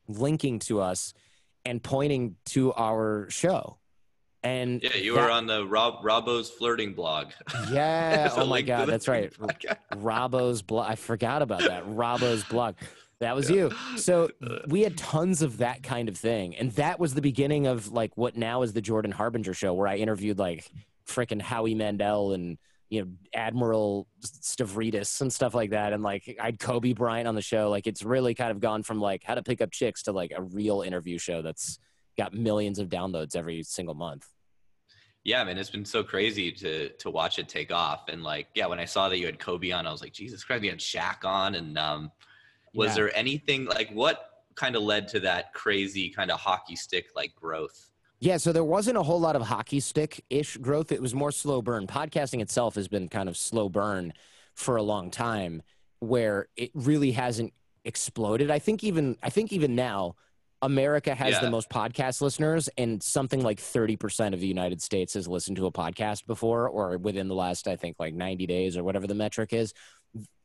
[0.07, 1.13] linking to us
[1.65, 3.78] and pointing to our show.
[4.43, 7.27] And Yeah, you that- were on the Rob Robbo's flirting blog.
[7.71, 8.29] yeah.
[8.37, 8.87] Oh my God.
[8.87, 9.33] That's right.
[9.95, 10.89] Robbo's blog.
[10.89, 11.83] I forgot about that.
[11.87, 12.75] Robbo's blog.
[13.19, 13.71] That was you.
[13.97, 16.55] So uh, we had tons of that kind of thing.
[16.55, 19.87] And that was the beginning of like what now is the Jordan Harbinger show, where
[19.89, 20.71] I interviewed like
[21.05, 22.57] freaking Howie Mandel and,
[22.89, 25.91] you know, Admiral Stavridis and stuff like that.
[25.91, 27.69] And like I had Kobe Bryant on the show.
[27.69, 30.31] Like it's really kind of gone from like how to pick up chicks to like
[30.35, 31.77] a real interview show that's
[32.19, 34.27] got millions of downloads every single month.
[35.23, 38.07] Yeah, man, it's been so crazy to to watch it take off.
[38.07, 40.43] And like, yeah, when I saw that you had Kobe on, I was like, Jesus
[40.43, 41.55] Christ, you had Shaq on.
[41.55, 42.11] And um,
[42.73, 42.95] was Yeah.
[42.95, 47.33] there anything like what kind of led to that crazy kind of hockey stick like
[47.35, 47.91] growth?
[48.21, 50.91] Yeah, so there wasn't a whole lot of hockey stick ish growth.
[50.91, 51.87] It was more slow burn.
[51.87, 54.13] Podcasting itself has been kind of slow burn
[54.55, 55.61] for a long time
[55.99, 57.53] where it really hasn't
[57.85, 58.51] exploded.
[58.51, 60.15] I think even I think even now
[60.61, 61.39] America has Yeah.
[61.41, 65.67] the most podcast listeners and something like 30% of the United States has listened to
[65.67, 69.15] a podcast before or within the last I think like 90 days or whatever the
[69.15, 69.73] metric is.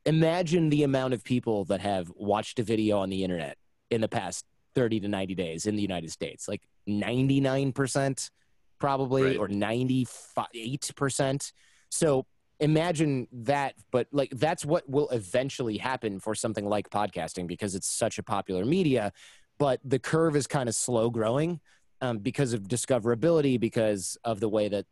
[0.05, 3.57] Imagine the amount of people that have watched a video on the internet
[3.89, 6.47] in the past 30 to 90 days in the United States.
[6.47, 8.29] Like 99%
[8.79, 9.37] probably Right.
[9.37, 11.51] or 98%.
[11.89, 12.25] So
[12.61, 17.85] imagine that but like that's what will eventually happen for something like podcasting because it's
[17.87, 19.11] such a popular media
[19.57, 21.59] but the curve is kind of slow growing
[22.01, 24.85] um, because of discoverability because of the way that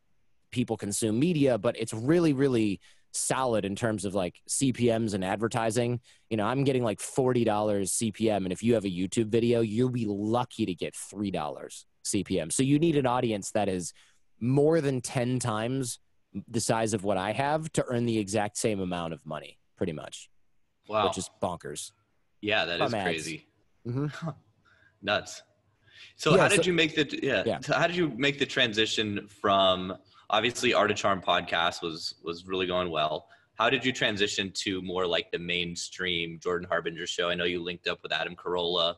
[0.51, 2.79] people consume media but it's really really
[3.11, 5.99] solid in terms of like cpms and advertising
[6.29, 9.89] you know i'm getting like $40 cpm and if you have a youtube video you'll
[9.89, 11.31] be lucky to get $3
[12.05, 13.93] cpm so you need an audience that is
[14.39, 15.99] more than 10 times
[16.47, 19.93] the size of what i have to earn the exact same amount of money pretty
[19.93, 20.29] much
[20.87, 21.07] Wow.
[21.07, 21.91] which is bonkers
[22.41, 23.03] yeah, that is ads.
[23.05, 23.47] crazy.
[23.87, 24.11] Mhm.
[25.03, 25.41] Nuts.
[26.15, 27.59] So Yeah, how did so- you make the yeah, Yeah.
[27.61, 29.95] So how did you make the transition from
[30.29, 33.27] obviously Art of Charm podcast was was really going well.
[33.55, 37.29] How did you transition to more like the mainstream Jordan Harbinger show?
[37.29, 38.95] I know you linked up with Adam Carolla.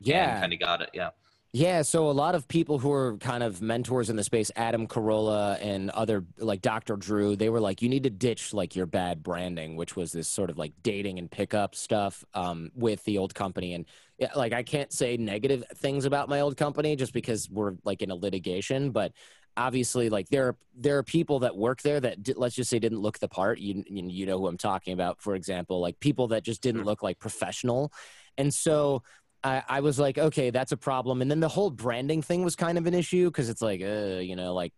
[0.00, 0.90] yeah kind of got it.
[0.94, 1.10] Yeah.
[1.52, 4.86] Yeah, so a lot of people who are kind of mentors in the space, Adam
[4.86, 6.96] Carolla and other like Dr.
[6.96, 10.28] Drew, they were like, you need to ditch like your bad branding, which was this
[10.28, 13.72] sort of like dating and pickup stuff um, with the old company.
[13.72, 13.86] And
[14.18, 18.02] yeah, like I can't say negative things about my old company just because we're like
[18.02, 19.12] in a litigation, but
[19.58, 23.00] obviously like there are there are people that work there that let's just say didn't
[23.00, 23.58] look the part.
[23.58, 27.02] You you know who I'm talking about, for example, like people that just didn't look
[27.02, 27.92] like professional,
[28.38, 29.02] and so
[29.44, 31.22] I, I was like, okay, that's a problem.
[31.22, 34.18] And then the whole branding thing was kind of an issue because it's like, uh,
[34.18, 34.72] you know, like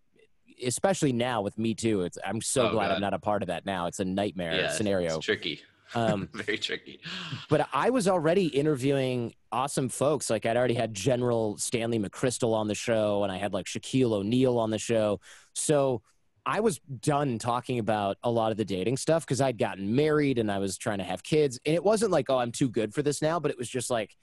[0.64, 2.02] especially now with Me Too.
[2.02, 2.94] It's I'm so Oh, glad God.
[2.96, 3.86] I'm not a part of that now.
[3.86, 5.16] It's a nightmare yeah, scenario.
[5.16, 5.60] It's tricky.
[5.94, 7.00] Um, Very tricky.
[7.48, 10.30] but I was already interviewing awesome folks.
[10.30, 14.12] Like I'd already had General Stanley McChrystal on the show, and I had like Shaquille
[14.12, 15.20] O'Neal on the show.
[15.54, 16.02] So
[16.46, 20.38] I was done talking about a lot of the dating stuff because I'd gotten married
[20.38, 21.58] and I was trying to have kids.
[21.66, 23.90] And it wasn't like, oh, I'm too good for this now, but it was just
[23.90, 24.16] like,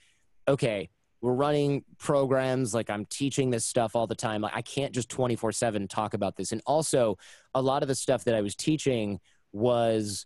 [0.47, 0.89] okay,
[1.22, 2.74] we're running programs.
[2.74, 4.41] Like I'm teaching this stuff all the time.
[4.41, 6.51] Like I can't just 24 7 talk about this.
[6.51, 7.18] And also,
[7.53, 9.20] a lot of the stuff that I was teaching
[9.53, 10.26] was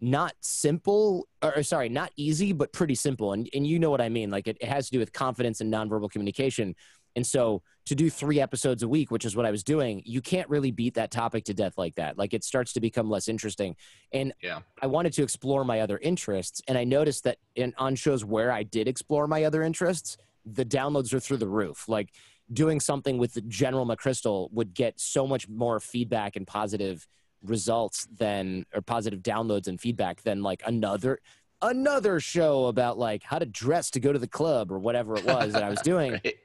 [0.00, 3.32] not simple or or sorry not easy but pretty simple.
[3.32, 4.30] And, and you know what i mean.
[4.30, 6.74] Like it, it has to do with confidence and nonverbal communication.
[7.16, 10.20] And so to do three episodes a week which is what i was doing you
[10.20, 12.16] can't really beat that topic to death like that.
[12.18, 13.76] Like it starts to become less interesting.
[14.12, 14.60] And Yeah.
[14.80, 16.62] i wanted to explore my other interests.
[16.68, 20.64] And i noticed that in on shows where i did explore my other interests the
[20.64, 21.88] downloads are through the roof.
[21.88, 22.10] Like
[22.50, 27.06] doing something with the general mcchrystal would get so much more feedback and positive
[27.44, 31.18] results than or positive downloads and feedback than like another
[31.62, 35.24] another show about like how to dress to go to the club or whatever it
[35.24, 36.12] was that I was doing.
[36.12, 36.36] Right.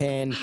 [0.00, 0.36] And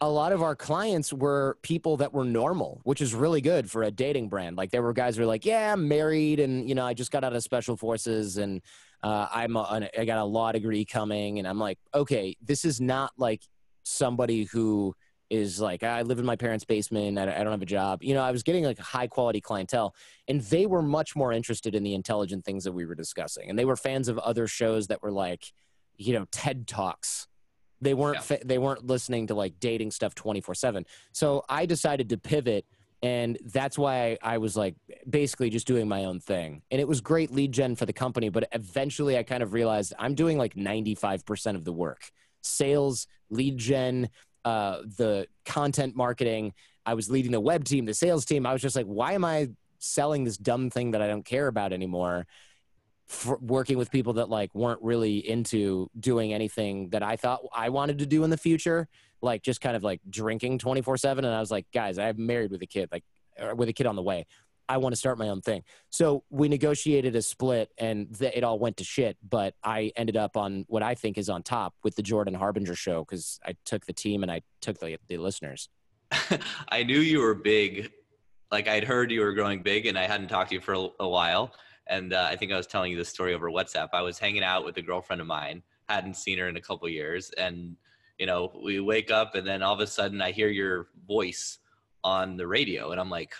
[0.00, 3.82] a lot of our clients were people that were normal, which is really good for
[3.82, 4.56] a dating brand.
[4.56, 7.10] Like there were guys who were like, "Yeah, I'm married, and you know, I just
[7.10, 8.60] got out of special forces, and
[9.02, 12.80] uh, I'm a, I got a law degree coming." And I'm like, "Okay, this is
[12.80, 13.42] not like
[13.84, 14.94] somebody who
[15.30, 18.14] is like, I live in my parents' basement, I I don't have a job." You
[18.14, 19.94] know, I was getting like a high quality clientele,
[20.28, 23.58] and they were much more interested in the intelligent things that we were discussing, and
[23.58, 25.52] they were fans of other shows that were like,
[25.96, 27.26] you know, TED talks
[27.82, 28.22] they weren't Yeah.
[28.22, 30.86] fa- they weren't listening to like dating stuff 24/7.
[31.12, 32.64] So I decided to pivot
[33.02, 34.76] and that's why I was like
[35.08, 36.62] basically just doing my own thing.
[36.70, 39.92] And it was great lead gen for the company, but eventually I kind of realized
[39.98, 42.10] I'm doing like 95% of the work.
[42.40, 44.08] Sales, lead gen,
[44.46, 46.54] uh, the content marketing.
[46.86, 48.46] I was leading the web team, the sales team.
[48.46, 49.48] I was just like, why am I
[49.80, 52.28] selling this dumb thing that I don't care about anymore?
[53.40, 57.98] Working with people that like weren't really into doing anything that I thought I wanted
[57.98, 58.88] to do in the future,
[59.20, 61.24] like just kind of like drinking 24 7.
[61.24, 63.04] And I was like, guys, I'm married with a kid, like
[63.56, 64.26] with a kid on the way.
[64.68, 65.62] I want to start my own thing.
[65.90, 69.16] So we negotiated a split and th- it all went to shit.
[69.28, 72.74] But I ended up on what I think is on top with the Jordan Harbinger
[72.74, 75.68] show because I took the team and I took the, the listeners.
[76.68, 77.90] I knew you were big.
[78.50, 80.88] Like I'd heard you were growing big, and I hadn't talked to you for a,
[81.00, 81.52] a while.
[81.88, 83.88] And uh, I think I was telling you this story over WhatsApp.
[83.92, 86.88] I was hanging out with a girlfriend of mine, hadn't seen her in a couple
[86.88, 87.76] years, and
[88.18, 91.58] you know, we wake up, and then all of a sudden, I hear your voice
[92.02, 93.34] on the radio, and I'm like,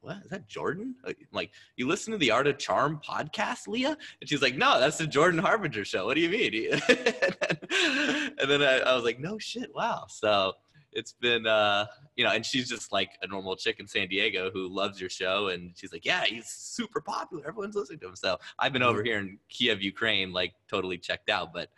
[0.00, 0.94] "What is that, Jordan?"
[1.32, 3.96] Like, you listen to the Art of Charm podcast, Leah?
[4.20, 6.06] And she's like, "No, that's the Jordan Harbinger show.
[6.06, 10.54] What do you mean?" and then I, I was like, "No shit, wow." So
[10.96, 11.84] it's been uh
[12.16, 15.10] you know and she's just like a normal chick in san diego who loves your
[15.10, 18.82] show and she's like yeah he's super popular everyone's listening to him so i've been
[18.82, 21.68] over here in kiev ukraine like totally checked out but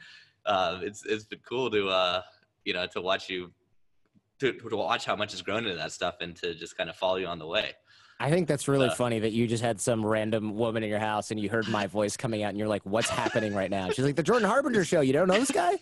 [0.47, 2.23] uh it's it's been cool to uh
[2.65, 3.51] you know to watch you
[4.39, 6.95] to, to watch how much has grown into that stuff and to just kind of
[6.95, 7.73] follow you on the way
[8.21, 10.99] I think that's really Uh, funny that you just had some random woman in your
[10.99, 13.91] house and you heard my voice coming out and you're like, what's happening right now?
[13.91, 15.01] She's like, the Jordan Harbinger show.
[15.03, 15.79] You don't know this guy?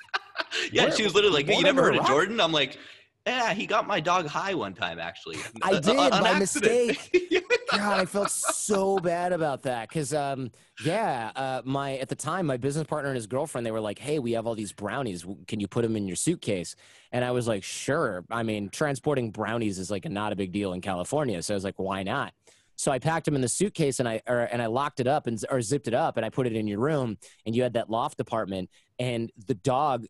[0.72, 2.78] yeah Where- she was literally like you never heard of jordan i'm like
[3.26, 6.98] yeah he got my dog high one time actually I Uh, did, on by accident.
[7.70, 10.52] God, I felt so bad about that because, um,
[10.84, 13.98] yeah, uh, my at the time, my business partner and his girlfriend, they were like,
[13.98, 15.26] "Hey, we have all these brownies.
[15.48, 16.76] Can you put them in your suitcase?"
[17.10, 20.72] And I was like, "Sure." I mean, transporting brownies is like not a big deal
[20.74, 22.32] in California, so I was like, "Why not?"
[22.76, 25.26] So I packed them in the suitcase and I or, and I locked it up
[25.26, 27.18] and or zipped it up and I put it in your room.
[27.44, 30.06] And you had that loft apartment and the dog.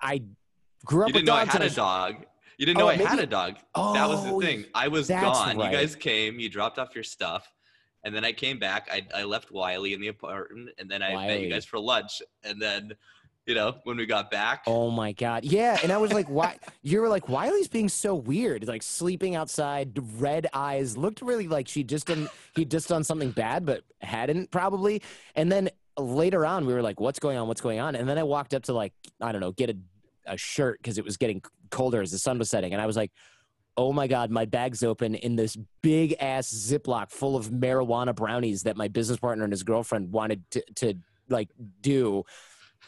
[0.00, 0.22] I
[0.84, 2.26] grew up You didn't know I had a dog.
[2.58, 3.56] You didn't know Oh, I had a dog.
[3.74, 4.64] Oh, that was the Oh, thing.
[4.74, 5.56] I was gone.
[5.58, 5.70] right.
[5.72, 6.38] You guys came.
[6.40, 7.50] You dropped off your stuff,
[8.02, 8.88] and then I came back.
[8.90, 12.22] I, I left Wiley in the apartment, and then I met you guys for lunch.
[12.44, 12.92] And then,
[13.44, 15.44] you know, when we got back, Oh my god.
[15.44, 18.66] Yeah, and I was like, why you were like, Wiley's being so weird.
[18.66, 23.32] Like sleeping outside, red eyes, looked really like she just didn't he just done something
[23.32, 25.02] bad, but hadn't probably.
[25.34, 25.68] And then
[25.98, 27.48] later on we were like, what's going on?
[27.48, 27.96] What's going on?
[27.96, 29.76] And then I walked up to like, I don't know, get a
[30.26, 32.96] a shirt because it was getting colder as the sun was setting, and I was
[32.96, 33.12] like,
[33.76, 38.64] "Oh my god, my bag's open in this big ass Ziploc full of marijuana brownies
[38.64, 40.94] that my business partner and his girlfriend wanted to, to
[41.28, 41.48] like
[41.80, 42.24] do."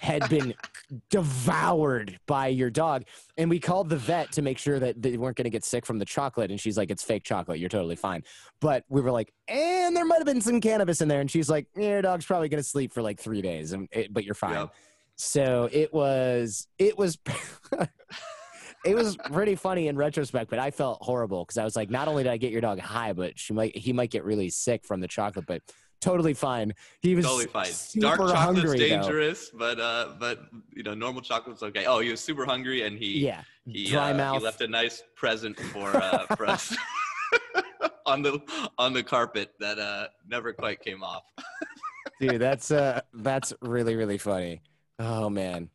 [0.00, 0.54] had been
[1.10, 3.04] devoured by your dog.
[3.36, 5.84] And we called the vet to make sure that they weren't going to get sick
[5.84, 6.50] from the chocolate.
[6.50, 7.58] And she's like, it's fake chocolate.
[7.58, 8.22] You're totally fine.
[8.60, 11.20] But we were like, and there might have been some cannabis in there.
[11.20, 13.88] And she's like, yeah, your dog's probably going to sleep for like three days, and
[13.92, 14.54] it, but you're fine.
[14.54, 14.74] Yep.
[15.18, 17.18] So it was, it was.
[18.84, 22.06] It was pretty funny in retrospect, but I felt horrible because I was like, not
[22.06, 24.84] only did I get your dog high, but she might he might get really sick
[24.84, 25.46] from the chocolate.
[25.46, 25.62] But
[26.00, 26.72] totally fine.
[27.00, 27.72] He was totally fine.
[27.98, 28.86] Dark chocolate's hungry, though.
[28.86, 31.86] dangerous, but uh, but you know, normal chocolate's okay.
[31.86, 34.38] Oh, he was super hungry, and he Yeah, he, dry uh, mouth.
[34.38, 36.74] he left a nice present for uh, for us
[38.06, 38.40] on the
[38.78, 41.24] on the carpet that uh never quite came off.
[42.20, 42.40] dude.
[42.40, 44.62] That's uh, that's really really funny.
[44.98, 45.70] Oh man.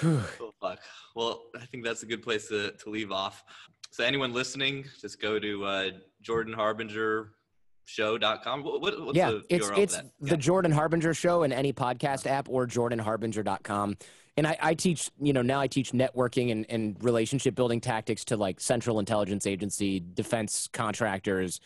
[0.00, 0.22] Whew.
[0.40, 0.80] Oh, fuck.
[1.14, 3.44] Well, I think that's a good place to, to leave off.
[3.90, 5.90] So anyone listening, just go to uh,
[6.22, 8.64] jordanharbingershow.com.
[8.64, 12.48] What, what, what's yeah, the it's it's the Jordan Harbinger show in any podcast app
[12.48, 13.96] or jordanharbinger.com.
[14.38, 18.22] And I, I teach, you know, now I teach networking and, and relationship building tactics
[18.26, 21.58] to like central intelligence agency, defense contractors.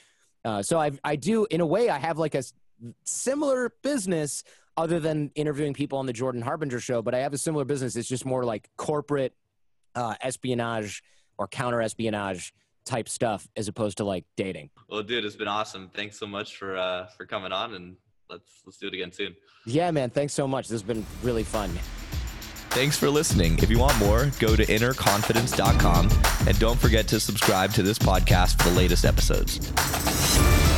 [0.44, 2.44] Uh, so I I do in a way I have like a
[3.04, 4.44] similar business
[4.80, 7.96] other than interviewing people on the Jordan Harbinger show, but I have a similar business.
[7.96, 9.34] It's just more like corporate
[9.94, 11.02] uh, espionage
[11.38, 12.54] or counter espionage
[12.86, 14.70] type stuff as opposed to like dating.
[14.88, 15.90] Well, dude, it's been awesome.
[15.94, 17.96] Thanks so much for uh, for coming on, and
[18.30, 19.36] let's let's do it again soon.
[19.66, 20.10] Yeah, man.
[20.10, 20.68] Thanks so much.
[20.68, 21.70] This has been really fun.
[22.70, 23.58] Thanks for listening.
[23.58, 26.08] If you want more, go to innerconfidence.com
[26.46, 30.69] and don't forget to subscribe to this podcast for the latest episodes.